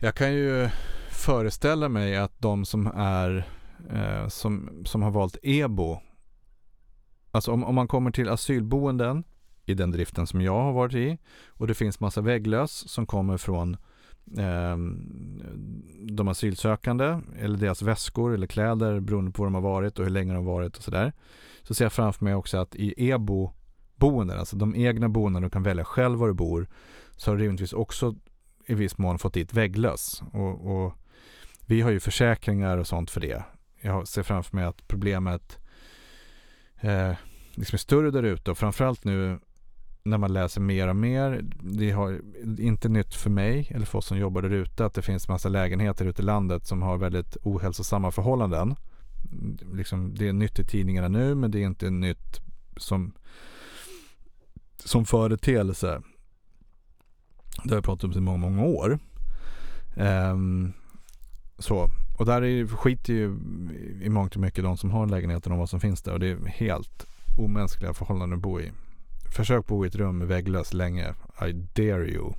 [0.01, 0.69] Jag kan ju
[1.09, 3.47] föreställa mig att de som är
[3.93, 5.99] eh, som, som har valt EBO
[7.31, 9.23] Alltså om, om man kommer till asylboenden
[9.65, 11.17] i den driften som jag har varit i
[11.47, 13.77] och det finns massa vägglöss som kommer från
[14.37, 14.77] eh,
[16.01, 20.11] de asylsökande eller deras väskor eller kläder beroende på var de har varit och hur
[20.11, 21.13] länge de har varit och sådär.
[21.63, 23.51] Så ser jag framför mig också att i EBO
[23.95, 26.67] boenden, alltså de egna boenden du kan välja själv var du bor,
[27.17, 28.15] så har du rimligtvis också
[28.65, 30.23] i viss mån fått dit vägglöss.
[30.33, 30.93] Och, och,
[31.65, 33.43] vi har ju försäkringar och sånt för det.
[33.81, 35.59] Jag ser framför mig att problemet
[36.81, 37.13] eh,
[37.53, 39.39] liksom är större där ute och framförallt nu
[40.03, 41.45] när man läser mer och mer.
[41.61, 42.21] Det har
[42.59, 45.49] inte nytt för mig eller för oss som jobbar där ute att det finns massa
[45.49, 48.75] lägenheter ute i landet som har väldigt ohälsosamma förhållanden.
[49.73, 52.41] Liksom, det är nytt i tidningarna nu men det är inte nytt
[52.77, 53.11] som,
[54.77, 56.01] som företeelse.
[57.63, 58.99] Det har jag pratat om i många, många år.
[59.95, 60.73] Um,
[61.57, 61.89] så.
[62.17, 63.25] Och där är, skiter ju
[64.01, 66.27] i mångt och mycket de som har lägenheten om vad som finns där och det
[66.27, 67.05] är helt
[67.37, 68.71] omänskliga förhållanden att bo i.
[69.31, 71.13] Försök bo i ett rum vägglöst länge.
[71.47, 72.33] I dare you.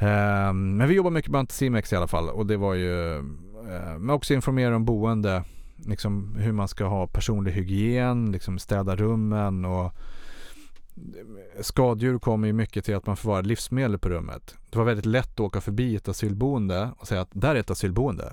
[0.00, 3.22] Um, men vi jobbar mycket med Anticimex i alla fall och det var ju uh,
[3.98, 5.44] men också informera om boende.
[5.76, 9.92] Liksom hur man ska ha personlig hygien, liksom städa rummen och
[11.60, 14.56] skadedjur kommer ju mycket till att man förvarar livsmedel på rummet.
[14.70, 17.70] Det var väldigt lätt att åka förbi ett asylboende och säga att där är ett
[17.70, 18.32] asylboende.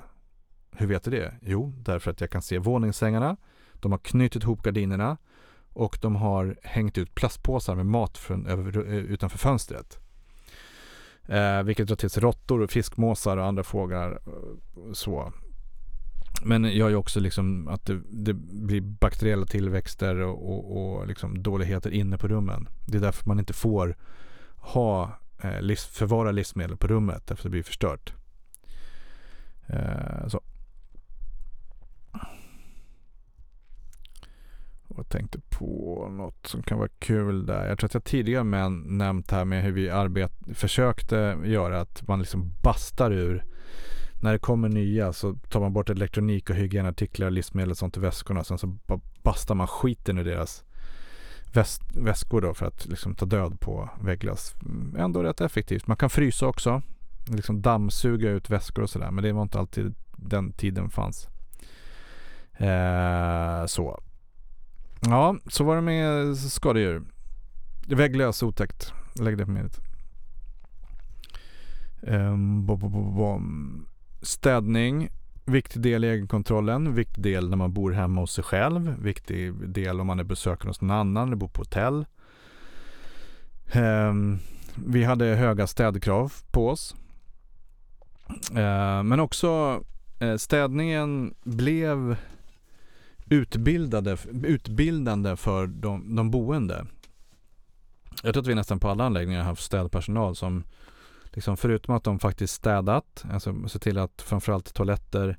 [0.72, 1.34] Hur vet du det?
[1.42, 3.38] Jo, därför att jag kan se våningssängarna.
[3.74, 5.18] De har knutit ihop gardinerna
[5.74, 10.00] och de har hängt ut plastpåsar med mat från, över, eh, utanför fönstret.
[11.26, 14.12] Eh, vilket drar till sig råttor och fiskmåsar och andra fåglar.
[14.12, 15.34] Eh, så.
[16.46, 21.44] Men gör ju också liksom att det, det blir bakteriella tillväxter och, och, och liksom
[21.44, 22.68] dåligheter inne på rummen.
[22.86, 23.96] Det är därför man inte får
[24.58, 28.14] ha eh, livs, förvara livsmedel på rummet därför det blir förstört.
[29.68, 30.42] Eh, så.
[34.96, 37.68] Jag tänkte på något som kan vara kul där.
[37.68, 42.08] Jag tror att jag tidigare med nämnt här med hur vi arbet, försökte göra att
[42.08, 43.44] man liksom bastar ur
[44.22, 48.00] när det kommer nya så tar man bort elektronik och hygienartiklar, livsmedel och sånt i
[48.00, 48.44] väskorna.
[48.44, 48.78] Sen så
[49.24, 50.64] bastar man skiten ur deras
[51.54, 54.54] väs väskor då för att liksom ta död på vägglöss.
[54.66, 55.88] Mm, ändå rätt effektivt.
[55.88, 56.82] Man kan frysa också.
[57.28, 59.12] Liksom dammsuga ut väskor och sådär.
[59.12, 61.28] Men det var inte alltid den tiden fanns.
[62.58, 64.04] Eh, så.
[65.10, 67.04] Ja, så var det med skadedjur.
[67.88, 68.94] Vägglös otäckt.
[69.20, 69.80] Lägg det på minnet.
[72.08, 73.86] Ehm, um, bom, bom, bom.
[74.22, 75.10] Städning,
[75.46, 80.00] viktig del i egenkontrollen, viktig del när man bor hemma hos sig själv, viktig del
[80.00, 82.06] om man är besökare hos någon annan eller bor på hotell.
[83.76, 84.40] Um,
[84.76, 86.96] vi hade höga städkrav på oss.
[88.52, 89.82] Uh, men också
[90.22, 92.18] uh, städningen blev
[93.34, 96.86] utbildade, utbildande för de, de boende.
[98.24, 100.64] Jag tror att vi nästan på alla anläggningar har haft städpersonal som
[101.32, 105.38] liksom förutom att de faktiskt städat, alltså se till att framförallt toaletter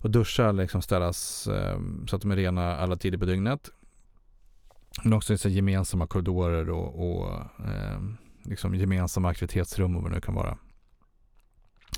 [0.00, 3.70] och duschar liksom städas eh, så att de är rena alla tider på dygnet.
[5.02, 7.34] Men också så gemensamma korridorer och, och
[7.66, 8.00] eh,
[8.42, 10.58] liksom gemensamma aktivitetsrum och vad det nu kan vara.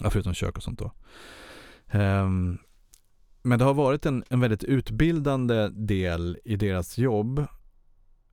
[0.01, 0.93] Ja, förutom kök och sånt då.
[1.99, 2.59] Um,
[3.43, 7.47] men det har varit en, en väldigt utbildande del i deras jobb.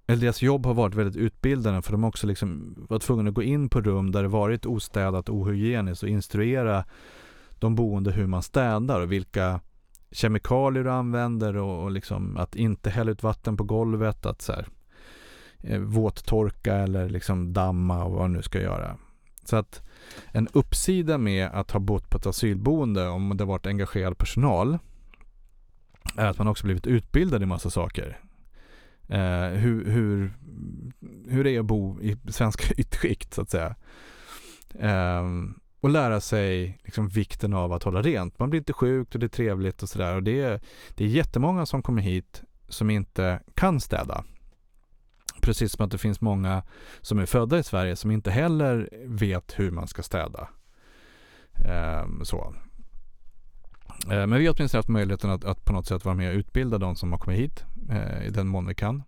[0.08, 3.36] Eller deras jobb har varit väldigt utbildande för de har också liksom varit tvungna att
[3.36, 6.86] gå in på rum där det varit ostädat och ohygieniskt och instruera
[7.60, 9.60] de boende hur man städar och vilka
[10.12, 14.54] kemikalier du använder och, och liksom att inte hälla ut vatten på golvet, att så
[14.54, 14.68] här,
[15.60, 18.98] eh, våttorka eller liksom damma och vad man nu ska göra.
[19.44, 19.82] Så att
[20.32, 24.78] en uppsida med att ha bott på ett asylboende om det varit engagerad personal
[26.18, 28.20] är att man också blivit utbildad i massa saker.
[29.10, 30.34] Eh, hur, hur,
[31.30, 33.76] hur det är att bo i svenska ytskikt så att säga.
[34.80, 35.24] Eh,
[35.80, 38.40] och lära sig liksom vikten av att hålla rent.
[38.40, 40.16] Man blir inte sjuk och det är trevligt och sådär.
[40.16, 40.62] Och det är,
[40.96, 44.24] det är jättemånga som kommer hit som inte kan städa.
[45.42, 46.64] Precis som att det finns många
[47.02, 50.50] som är födda i Sverige som inte heller vet hur man ska städa.
[51.66, 52.56] Eh, så.
[54.04, 56.38] Eh, men vi har åtminstone haft möjligheten att, att, på något sätt vara med och
[56.38, 59.04] utbilda de som har kommit hit eh, i den mån vi kan.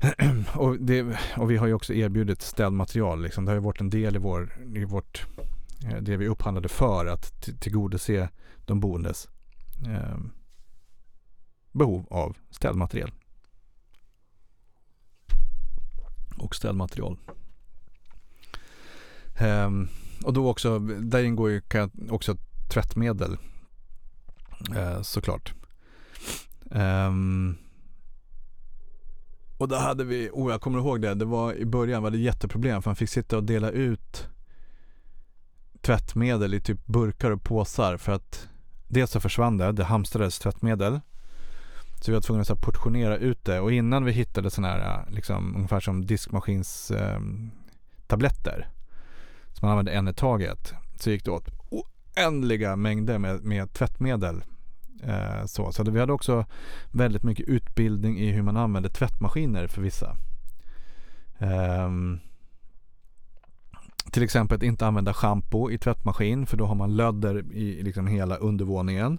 [0.54, 3.22] och, det, och, vi har ju också erbjudit städmaterial.
[3.22, 3.44] Liksom.
[3.44, 5.26] Det har ju varit en del i, vår, i vårt,
[5.84, 8.28] eh, det vi upphandlade för att tillgodose
[8.64, 9.28] de boendes
[9.86, 10.18] eh,
[11.72, 13.12] behov av städmaterial.
[16.38, 17.18] Och städmaterial.
[19.38, 19.70] Eh,
[20.24, 21.62] och då också, där ingår ju
[22.10, 22.36] också
[22.68, 23.38] tvättmedel.
[24.76, 25.54] Eh, såklart.
[26.70, 27.56] Um,
[29.58, 32.18] och då hade vi, oh jag kommer ihåg det, det var i början var det
[32.18, 34.28] jätteproblem för man fick sitta och dela ut
[35.80, 38.48] tvättmedel i typ burkar och påsar för att
[38.88, 41.00] dels så försvann det, det hamstrades tvättmedel
[42.00, 45.00] Så vi var tvungna att portionera ut det och innan vi hittade sådana här eh,
[45.14, 48.66] liksom, ungefär som diskmaskinstabletter ehm, eh,
[49.52, 51.48] som man använde en i taget så gick det åt
[52.16, 54.44] oändliga mängder med, med tvättmedel.
[55.02, 56.44] Eh, så så vi hade också
[56.90, 60.16] väldigt mycket utbildning i hur man använder tvättmaskiner för vissa.
[61.38, 61.90] Eh,
[64.12, 68.06] till exempel att inte använda schampo i tvättmaskin för då har man lödder i liksom
[68.06, 69.18] hela undervåningen.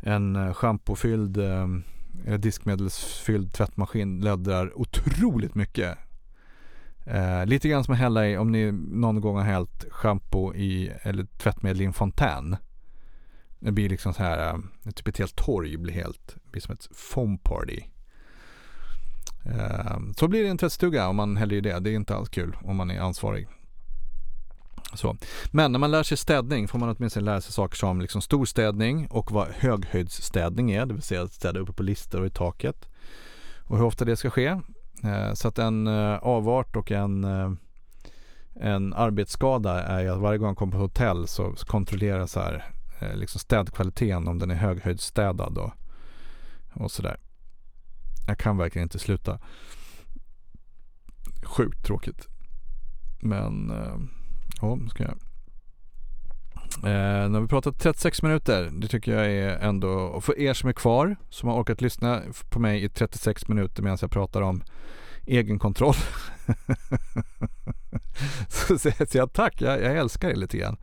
[0.00, 1.66] En eh, schampofylld eh,
[2.26, 5.98] eller diskmedelsfylld tvättmaskin löddrar otroligt mycket.
[7.10, 10.92] Eh, lite grann som att hälla i, om ni någon gång har hällt schampo i,
[11.02, 12.56] eller tvättmedel i en fontän.
[13.58, 16.88] Det blir liksom så här, eh, typ ett helt torg blir helt, blir som ett
[16.92, 17.80] foam party.
[19.44, 21.78] Eh, så blir det en tvättstuga om man häller i det.
[21.78, 23.48] Det är inte alls kul om man är ansvarig.
[24.94, 25.16] Så.
[25.50, 29.06] Men när man lär sig städning får man åtminstone lära sig saker som liksom storstädning
[29.06, 32.88] och vad höghöjdsstädning är, det vill säga att städa uppe på lister och i taket.
[33.58, 34.60] Och hur ofta det ska ske.
[35.04, 37.52] Eh, så att en eh, avart och en, eh,
[38.60, 42.64] en arbetsskada är att varje gång jag kommer på hotell så kontrolleras här
[43.14, 45.72] liksom städkvaliteten om den är höghöjdsstädad och,
[46.72, 47.16] och sådär.
[48.26, 49.38] Jag kan verkligen inte sluta.
[51.42, 52.26] Sjukt tråkigt.
[53.20, 53.72] Men
[54.60, 55.27] Ja, ska jag.
[56.84, 58.70] Eh, nu har vi pratat 36 minuter.
[58.72, 62.22] Det tycker jag är ändå, och för er som är kvar, som har orkat lyssna
[62.50, 64.62] på mig i 36 minuter medan jag pratar om
[65.26, 65.94] egenkontroll.
[68.48, 70.76] så säger jag tack, jag, jag älskar er lite grann.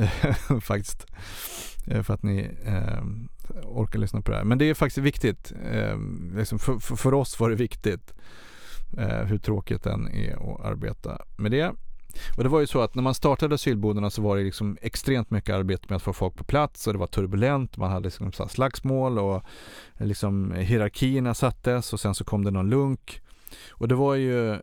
[0.60, 1.06] faktiskt.
[1.86, 3.02] Eh, för att ni eh,
[3.64, 4.44] orkar lyssna på det här.
[4.44, 5.52] Men det är faktiskt viktigt.
[5.72, 5.98] Eh,
[6.36, 8.14] liksom för, för, för, oss var det viktigt.
[8.98, 11.72] Eh, hur tråkigt den är att arbeta med det.
[12.36, 15.30] Och det var ju så att när man startade asylboendena så var det liksom extremt
[15.30, 17.76] mycket arbete med att få folk på plats och det var turbulent.
[17.76, 19.42] Man hade liksom slagsmål och
[19.98, 23.20] liksom hierarkierna sattes och sen så kom det någon lunk.
[23.70, 24.58] Och det var ju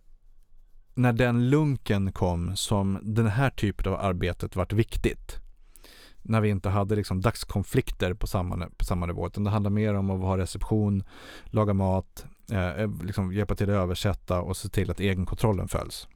[0.93, 5.38] när den lunken kom som den här typen av arbetet vart viktigt.
[6.22, 9.93] När vi inte hade liksom dagskonflikter på samma, på samma nivå utan det handlade mer
[9.93, 11.04] om att ha reception,
[11.45, 16.08] laga mat, eh, liksom hjälpa till att översätta och se till att egenkontrollen följs.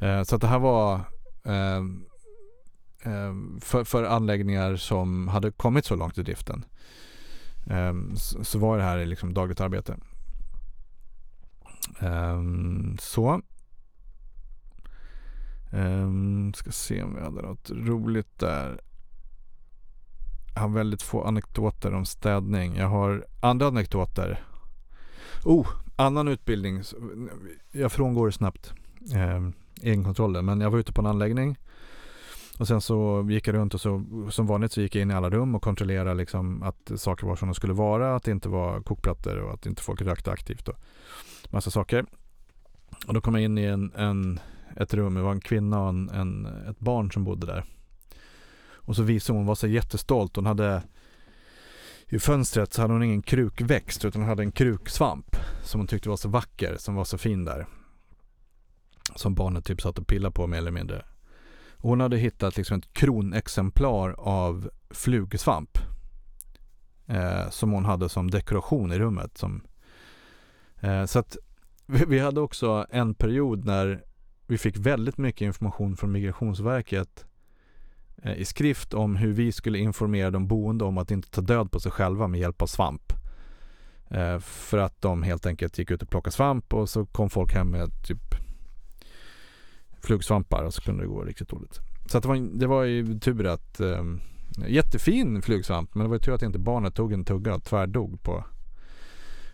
[0.00, 0.94] Eh, så att det här var
[1.44, 1.76] eh,
[3.12, 6.64] eh, för, för, anläggningar som hade kommit så långt i driften.
[8.16, 9.96] Så, så, var det här liksom dagligt arbete.
[13.00, 13.40] Så.
[16.54, 18.80] Ska se om vi hade något roligt där.
[20.54, 22.76] Jag har väldigt få anekdoter om städning.
[22.76, 24.42] Jag har andra anekdoter.
[25.44, 26.82] Oh, annan utbildning.
[27.72, 28.74] Jag frångår snabbt
[29.82, 30.44] egenkontrollen.
[30.44, 31.58] Men jag var ute på en anläggning
[32.58, 35.14] och sen så gick jag runt och så som vanligt så gick jag in i
[35.14, 38.48] alla rum och kontrollerade liksom att saker var som de skulle vara, att det inte
[38.48, 40.76] var kokplattor och att inte folk rökte aktivt och
[41.50, 42.06] massa saker.
[43.06, 44.40] Och då kom jag in i en, en
[44.76, 47.64] ett rum, det var en kvinna och en, en, ett barn som bodde där.
[48.70, 50.82] Och så visade hon, hon var så jättestolt, hon hade
[52.06, 56.08] i fönstret så hade hon ingen krukväxt utan hon hade en kruksvamp som hon tyckte
[56.08, 57.66] var så vacker, som var så fin där
[59.16, 61.04] som barnet typ satt och pillade på mer eller mindre.
[61.76, 65.78] hon hade hittat liksom ett kronexemplar av flugsvamp
[67.06, 69.38] eh, som hon hade som dekoration i rummet.
[69.38, 69.62] Som,
[70.80, 71.36] eh, så att
[71.86, 74.04] vi, vi hade också en period när
[74.46, 77.26] vi fick väldigt mycket information från Migrationsverket
[78.22, 81.70] eh, i skrift om hur vi skulle informera de boende om att inte ta död
[81.70, 83.12] på sig själva med hjälp av svamp.
[84.10, 87.54] Eh, för att de helt enkelt gick ut och plockade svamp och så kom folk
[87.54, 88.47] hem med typ
[90.00, 91.80] flugsvampar och så kunde det gå riktigt dåligt.
[92.06, 94.04] Så det, var, det var ju tur att eh,
[94.66, 98.22] Jättefin flugsvamp men det var ju tur att inte barnet tog en tugga och tvärdog
[98.22, 98.44] på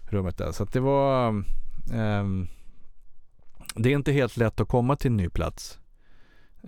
[0.05, 0.53] rummet där.
[0.53, 1.29] Så att det var
[1.93, 2.25] eh,
[3.75, 5.79] Det är inte helt lätt att komma till en ny plats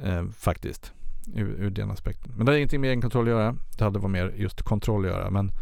[0.03, 0.93] eh, faktiskt.
[1.35, 2.33] Ur, ur den aspekten.
[2.37, 3.57] Men det har ingenting med egen kontroll att göra.
[3.79, 5.31] Det hade varit mer just kontroll att göra.
[5.31, 5.53] Men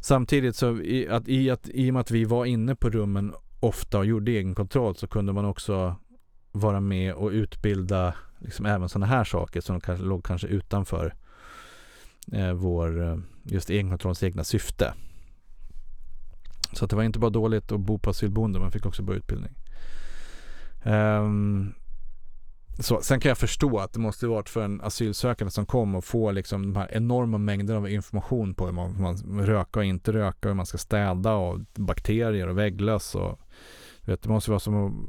[0.00, 3.34] samtidigt så i, att, i, att, i och med att vi var inne på rummen
[3.60, 5.96] ofta och gjorde egen kontroll så kunde man också
[6.52, 11.14] vara med och utbilda liksom även sådana här saker som kanske, låg kanske utanför
[12.32, 14.94] eh, vår, eh, just egenkontrollens egna syfte.
[16.72, 19.16] Så att det var inte bara dåligt att bo på asylboende, man fick också bra
[19.16, 19.52] utbildning.
[20.84, 21.74] Um,
[22.78, 26.04] så, sen kan jag förstå att det måste varit för en asylsökande som kom och
[26.04, 29.84] få liksom de här enorma mängderna av information på hur man, hur man röka och
[29.84, 33.40] inte röka, hur man ska städa och bakterier och vägglöss och
[34.10, 35.06] vet, det måste vara som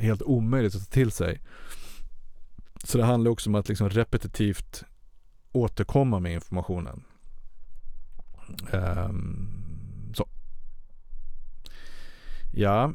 [0.00, 1.40] helt omöjligt att ta till sig.
[2.84, 4.84] Så det handlar också om att liksom repetitivt
[5.52, 7.04] återkomma med informationen.
[8.72, 10.28] Um, så.
[12.52, 12.92] Ja,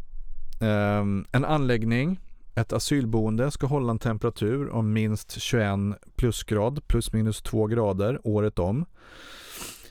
[0.61, 2.19] um, en anläggning,
[2.55, 5.79] ett asylboende ska hålla en temperatur om minst 21
[6.15, 8.85] plusgrad, plus minus 2 grader året om.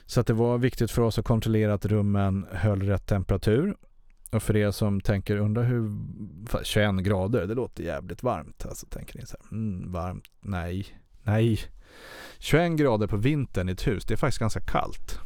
[0.05, 3.75] Så att det var viktigt för oss att kontrollera att rummen höll rätt temperatur.
[4.31, 5.91] Och för er som tänker, undra hur,
[6.63, 8.65] 21 grader, det låter jävligt varmt.
[8.65, 10.85] Alltså tänker ni så här, mm, varmt, nej,
[11.23, 11.59] nej.
[12.39, 15.19] 21 grader på vintern i ett hus, det är faktiskt ganska kallt.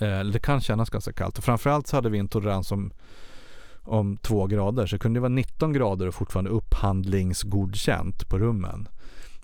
[0.00, 2.92] Eh, det kan kännas ganska kallt och framförallt så hade vi en tolerans om,
[3.82, 8.88] om 2 grader så det kunde vara 19 grader och fortfarande upphandlingsgodkänt på rummen.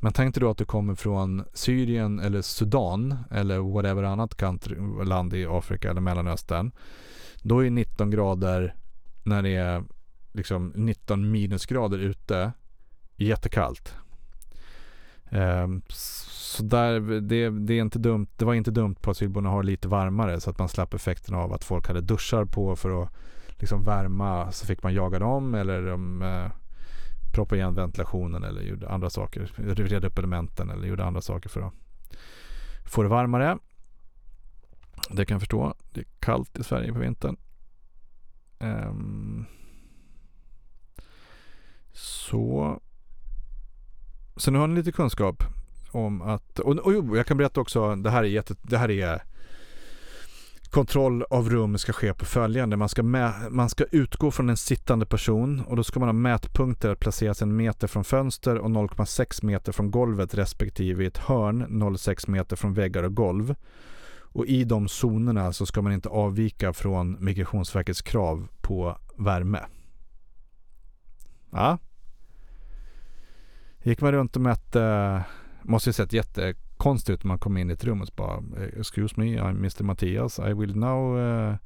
[0.01, 4.77] Men tänk dig då att du kommer från Syrien eller Sudan eller whatever annat country,
[5.05, 6.71] land i Afrika eller Mellanöstern.
[7.43, 8.75] Då är 19 grader
[9.23, 9.85] när det är
[10.33, 12.53] liksom 19 minusgrader ute
[13.17, 13.95] jättekallt.
[15.31, 19.55] Um, så där, det, det, är inte dumt, det var inte dumt på asylboendena att
[19.55, 23.03] ha lite varmare så att man slapp effekten av att folk hade duschar på för
[23.03, 23.13] att
[23.49, 26.47] liksom värma så fick man jaga dem eller de eh,
[27.33, 29.53] proppade igen ventilationen eller gjorde andra saker.
[29.57, 31.75] Red upp elementen eller gjorde andra saker för att
[32.85, 33.59] få det varmare.
[35.09, 35.75] Det kan jag förstå.
[35.93, 37.37] Det är kallt i Sverige på vintern.
[38.59, 39.47] Um,
[41.93, 42.81] så.
[44.37, 45.45] Så nu har ni lite kunskap
[45.91, 48.91] om att, och, och jo, jag kan berätta också, det här är jätte, det här
[48.91, 49.23] är
[50.71, 52.77] Kontroll av rum ska ske på följande.
[52.77, 56.13] Man ska, mä- man ska utgå från en sittande person och då ska man ha
[56.13, 61.19] mätpunkter att placeras en meter från fönster och 0,6 meter från golvet respektive i ett
[61.19, 63.55] hörn 0,6 meter från väggar och golv.
[64.33, 69.61] Och i de zonerna så ska man inte avvika från Migrationsverkets krav på värme.
[71.51, 71.79] Ja.
[73.83, 75.25] Gick man runt och mätte,
[75.63, 78.43] måste ju sett jättekonstigt ut när man kom in i ett rum och så bara
[78.81, 80.39] Excuse me, I'm Mr Mattias.
[80.39, 81.57] I will now uh,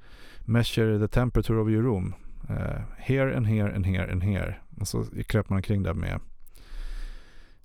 [0.40, 2.14] measure the temperature of your room.
[2.50, 4.56] Uh, here and here and here and here.
[4.80, 6.20] Och så kröp man omkring där med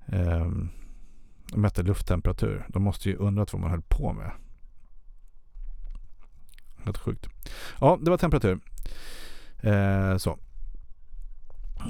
[0.05, 0.69] um,
[1.51, 2.65] och mätte lufttemperatur.
[2.69, 4.31] De måste ju undrat vad man höll på med.
[6.85, 7.27] Helt sjukt.
[7.79, 8.59] Ja, det var temperatur.
[9.61, 10.37] Eh, så.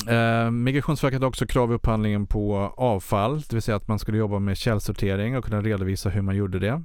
[0.07, 4.17] Eh, Migrationsverket har också krav i upphandlingen på avfall, det vill säga att man skulle
[4.17, 6.83] jobba med källsortering och kunna redovisa hur man gjorde det.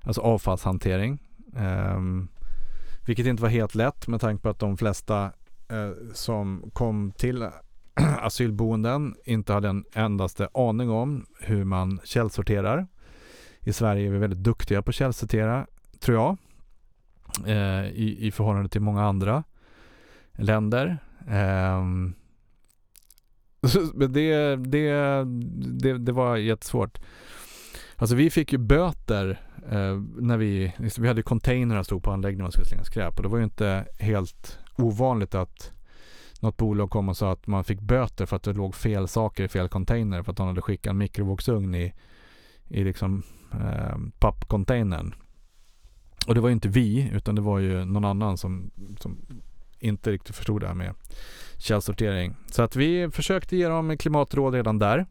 [0.00, 1.18] Alltså avfallshantering.
[1.56, 2.00] Eh,
[3.06, 5.24] vilket inte var helt lätt med tanke på att de flesta
[5.68, 7.42] eh, som kom till
[8.20, 12.86] asylboenden inte hade en endaste aning om hur man källsorterar.
[13.60, 15.66] I Sverige är vi väldigt duktiga på att källsortera,
[16.00, 16.36] tror jag
[17.46, 19.44] eh, i, i förhållande till många andra
[20.32, 20.98] länder.
[21.28, 21.82] Eh,
[23.94, 25.24] det, det,
[25.82, 26.98] det, det var jättesvårt.
[27.96, 32.46] Alltså vi fick ju böter eh, när vi, liksom, vi hade containrar stod på anläggningen
[32.46, 35.72] och skulle slänga skräp och det var ju inte helt ovanligt att
[36.40, 39.44] något bolag kom och sa att man fick böter för att det låg fel saker
[39.44, 41.92] i fel container för att de hade skickat en mikrovågsugn i,
[42.68, 43.22] i liksom
[43.52, 45.14] eh, pappcontainern.
[46.26, 49.18] Och det var ju inte vi, utan det var ju någon annan som, som
[49.78, 50.94] inte riktigt förstod det här med
[51.58, 52.36] källsortering.
[52.46, 55.06] Så att vi försökte ge dem klimatråd redan där.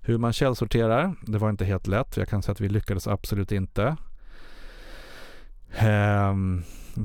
[0.00, 1.14] Hur man källsorterar.
[1.26, 2.16] Det var inte helt lätt.
[2.16, 3.96] Jag kan säga att vi lyckades absolut inte.
[5.76, 6.62] Ehm,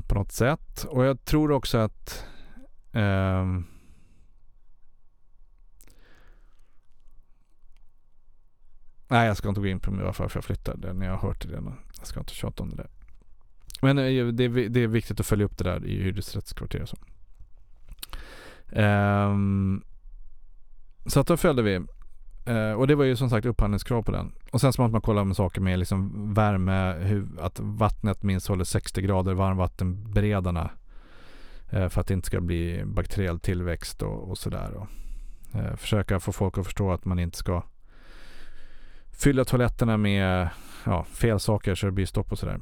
[0.08, 0.84] på något sätt.
[0.88, 2.26] Och jag tror också att
[2.92, 3.64] ehm,
[9.08, 11.62] Nej, jag ska inte gå in på varför jag flyttade när jag har hört det.
[11.98, 12.90] Jag ska inte tjata om det där.
[13.84, 16.88] Men eh, det är, det är viktigt att följa upp det där i hyresrättskvarter och
[16.88, 16.96] så.
[18.80, 19.84] Um,
[21.06, 21.76] så att då följde vi.
[22.52, 24.32] Uh, och det var ju som sagt upphandlingskrav på den.
[24.50, 28.48] Och sen så måste man kolla med saker med liksom värme, hur, att vattnet minst
[28.48, 30.70] håller 60 grader, varmvattenberedarna.
[31.72, 34.86] Uh, för att det inte ska bli bakteriell tillväxt och, och sådär.
[35.54, 37.62] Uh, försöka få folk att förstå att man inte ska
[39.12, 40.48] fylla toaletterna med
[40.84, 42.60] ja, fel saker så det blir stopp och sådär.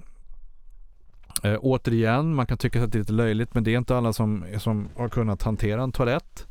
[1.43, 4.13] Eh, återigen, man kan tycka att det är lite löjligt men det är inte alla
[4.13, 6.47] som, som har kunnat hantera en toalett.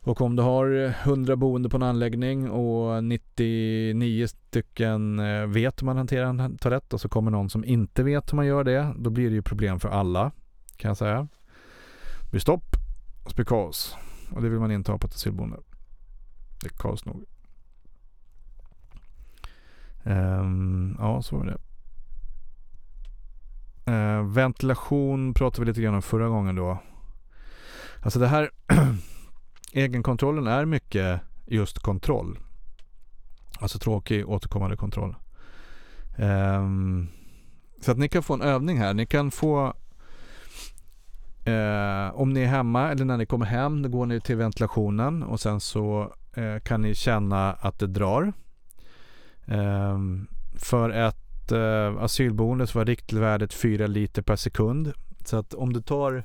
[0.00, 5.86] Och om du har 100 boende på en anläggning och 99 stycken eh, vet hur
[5.86, 8.94] man hanterar en toalett och så kommer någon som inte vet hur man gör det,
[8.98, 10.30] då blir det ju problem för alla
[10.76, 11.28] kan jag säga.
[12.22, 12.76] Det blir stopp
[13.24, 13.96] och så blir kaos.
[14.30, 15.56] Och det vill man inte ha på ett asylboende.
[16.60, 17.24] Det är kaos nog.
[20.02, 21.58] Um, ja, så var det.
[23.88, 26.78] Eh, ventilation pratade vi lite grann om förra gången då.
[28.02, 28.50] Alltså det här
[29.72, 32.38] egenkontrollen är mycket just kontroll.
[33.60, 35.14] Alltså tråkig återkommande kontroll.
[36.16, 36.66] Eh,
[37.80, 38.94] Så att ni kan få en övning här.
[38.94, 39.74] Ni kan få
[41.44, 45.22] eh, om ni är hemma eller när ni kommer hem, då går ni till ventilationen
[45.22, 48.32] och sen så eh, kan ni känna att det drar.
[49.46, 49.98] Eh,
[50.56, 54.92] för ett eh, asylboendet var riktvärdet 4 liter per sekund.
[55.24, 56.24] Så att om du tar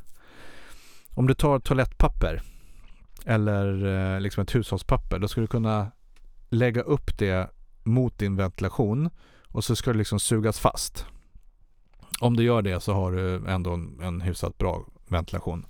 [1.15, 2.41] om du tar toalettpapper
[3.25, 5.91] eller eh, liksom ett hushållspapper, då ska du kunna
[6.49, 7.49] lägga upp det
[7.83, 9.09] mot din ventilation
[9.47, 11.05] och så ska det liksom sugas fast.
[12.19, 15.65] Om du gör det så har du ändå en, en hyfsat bra ventilation.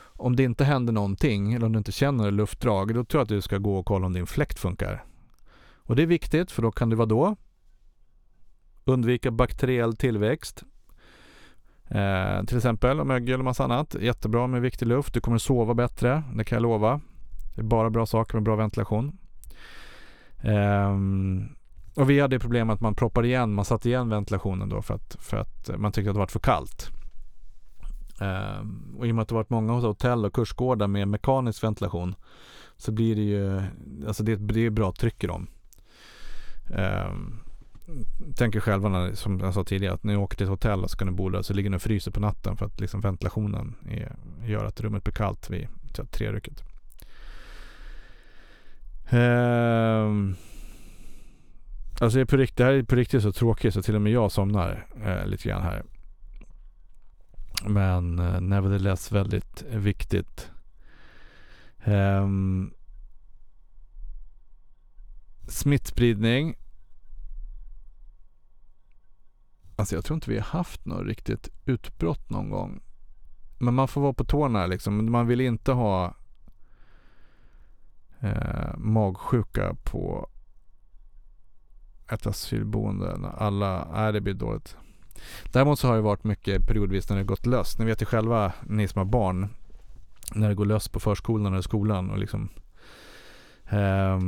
[0.00, 3.28] Om det inte händer någonting eller om du inte känner luftdrag, då tror jag att
[3.28, 5.04] du ska gå och kolla om din fläkt funkar.
[5.76, 7.36] Och det är viktigt för då kan du vara då?
[8.88, 10.64] Undvika bakteriell tillväxt.
[11.88, 13.96] Eh, till exempel mögel och massa annat.
[14.00, 15.14] Jättebra med viktig luft.
[15.14, 17.00] Du kommer sova bättre, det kan jag lova.
[17.54, 19.18] Det är bara bra saker med bra ventilation.
[20.40, 20.96] Eh,
[21.94, 25.16] och vi hade problem att man proppade igen, man satte igen ventilationen då för att,
[25.20, 26.90] för att man tyckte att det var för kallt.
[28.20, 28.66] Eh,
[28.98, 32.14] och i och med att det varit många hotell och kursgårdar med mekanisk ventilation
[32.76, 33.62] så blir det ju,
[34.06, 35.46] alltså det, det är bra tryck i dem.
[36.70, 37.40] Um,
[38.34, 40.90] tänker själva när, som jag sa tidigare att när ni åker till ett hotell och
[40.90, 43.74] ska ni bo där så ligger ni och fryser på natten för att liksom ventilationen
[43.90, 44.16] är,
[44.46, 45.68] gör att rummet blir kallt vid
[46.10, 46.64] trerycket.
[49.10, 50.36] Ehm.
[52.00, 54.02] alltså det, är på riktigt, det här är på riktigt så tråkigt så till och
[54.02, 55.82] med jag somnar eh, lite grann här.
[57.66, 60.50] Men eh, nevertheless väldigt viktigt.
[61.84, 62.70] Ehm.
[65.48, 66.56] smittspridning.
[69.78, 72.80] Alltså jag tror inte vi har haft något riktigt utbrott någon gång.
[73.58, 75.10] Men man får vara på tårna liksom.
[75.10, 76.14] Man vill inte ha
[78.20, 80.28] eh, magsjuka på
[82.10, 84.76] ett asylboende när alla, nej det blir dåligt.
[85.52, 87.78] Däremot så har det varit mycket periodvis när det gått löst.
[87.78, 89.48] Ni vet ju själva, ni som har barn,
[90.34, 92.48] när det går löst på förskolan eller skolan och liksom
[93.70, 94.18] Eh,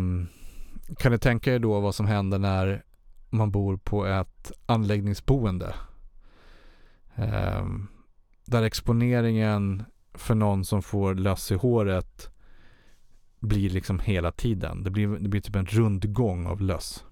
[0.98, 2.84] kan ni tänka er då vad som händer när
[3.30, 5.74] man bor på ett anläggningsboende?
[7.14, 7.66] Eh,
[8.44, 12.30] där exponeringen för någon som får löss i håret
[13.40, 14.82] blir liksom hela tiden.
[14.82, 17.04] Det blir, det blir typ en rundgång av löss.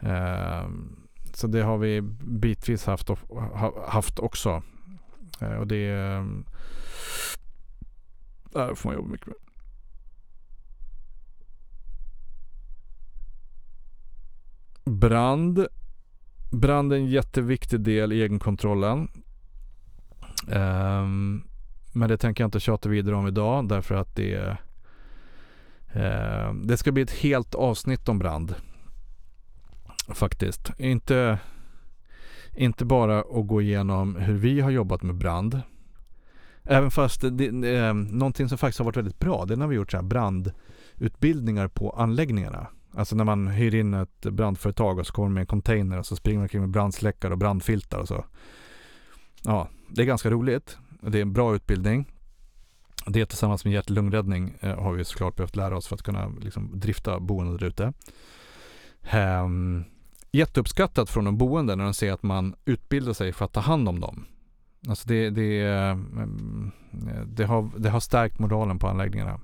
[0.00, 0.68] Eh,
[1.34, 3.10] så det har vi bitvis haft,
[3.86, 4.62] haft också.
[5.40, 6.44] Eh, och det ehm,
[8.44, 9.36] där får man jobba mycket med.
[14.88, 15.66] Brand.
[16.50, 19.08] Brand är en jätteviktig del i egenkontrollen.
[20.46, 21.44] Um,
[21.92, 24.56] men det tänker jag inte tjata vidare om idag därför att det
[25.96, 28.54] uh, Det ska bli ett helt avsnitt om brand.
[30.08, 30.70] Faktiskt.
[30.78, 31.38] Inte,
[32.56, 35.60] inte bara att gå igenom hur vi har jobbat med brand.
[36.64, 39.66] Även fast det, det, eh, någonting som faktiskt har varit väldigt bra det är när
[39.66, 42.66] vi gjort så här brandutbildningar på anläggningarna.
[42.94, 46.06] Alltså när man hyr in ett brandföretag och så kommer de med en container och
[46.06, 48.24] så springer man omkring med brandsläckare och brandfiltar och så.
[49.44, 50.78] Ja, det är ganska roligt.
[51.00, 52.06] Det är en bra utbildning.
[53.06, 56.70] Det tillsammans med hjärt-lungräddning eh, har vi såklart behövt lära oss för att kunna liksom,
[56.74, 57.92] drifta boendet där ute.
[59.02, 59.84] Ehm,
[60.32, 63.88] jätteuppskattat från de boende när de ser att man utbildar sig för att ta hand
[63.88, 64.24] om dem.
[64.88, 66.70] Alltså det, det, eh, mm,
[67.08, 69.40] eh, det, har, det har stärkt moralen på anläggningarna.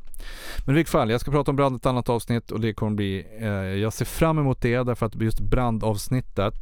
[0.64, 2.74] Men i vilket fall, jag ska prata om brand i ett annat avsnitt och det
[2.74, 6.54] kommer bli, eh, jag ser fram emot det därför att just brandavsnittet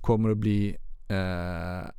[0.00, 0.76] kommer att bli
[1.08, 1.90] eh,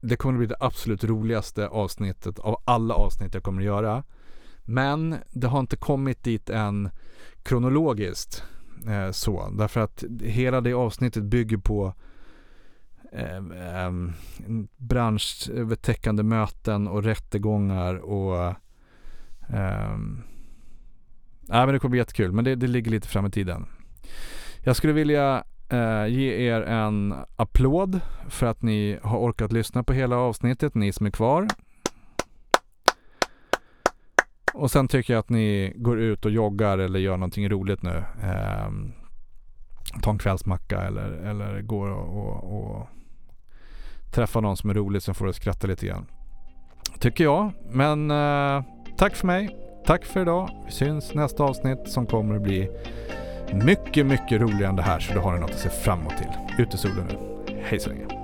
[0.00, 4.04] det kommer att bli det absolut roligaste avsnittet av alla avsnitt jag kommer att göra.
[4.64, 6.90] Men det har inte kommit dit än
[7.42, 8.44] kronologiskt
[8.88, 9.50] eh, så.
[9.58, 11.94] Därför att hela det avsnittet bygger på
[13.12, 13.92] eh, eh,
[14.76, 18.54] branschövertäckande möten och rättegångar och
[19.52, 19.96] eh,
[21.40, 23.66] nej, men det kommer bli jättekul, men det, det ligger lite fram i tiden.
[24.64, 29.92] Jag skulle vilja eh, ge er en applåd för att ni har orkat lyssna på
[29.92, 31.48] hela avsnittet, ni som är kvar.
[34.54, 38.04] Och sen tycker jag att ni går ut och joggar eller gör någonting roligt nu.
[38.22, 38.70] Eh,
[40.02, 42.88] ta en kvällsmacka eller, eller går och, och, och
[44.12, 46.06] träffa någon som är rolig som får er att skratta lite grann.
[46.98, 47.52] Tycker jag.
[47.70, 48.64] Men eh,
[49.00, 49.56] tack för mig.
[49.84, 50.50] Tack för idag.
[50.66, 52.70] Vi syns nästa avsnitt som kommer att bli
[53.52, 56.16] mycket, mycket roligare än det här så då har ni något att se fram emot
[56.16, 56.28] till.
[56.58, 57.16] Ut i solen nu.
[57.62, 58.19] Hej så länge.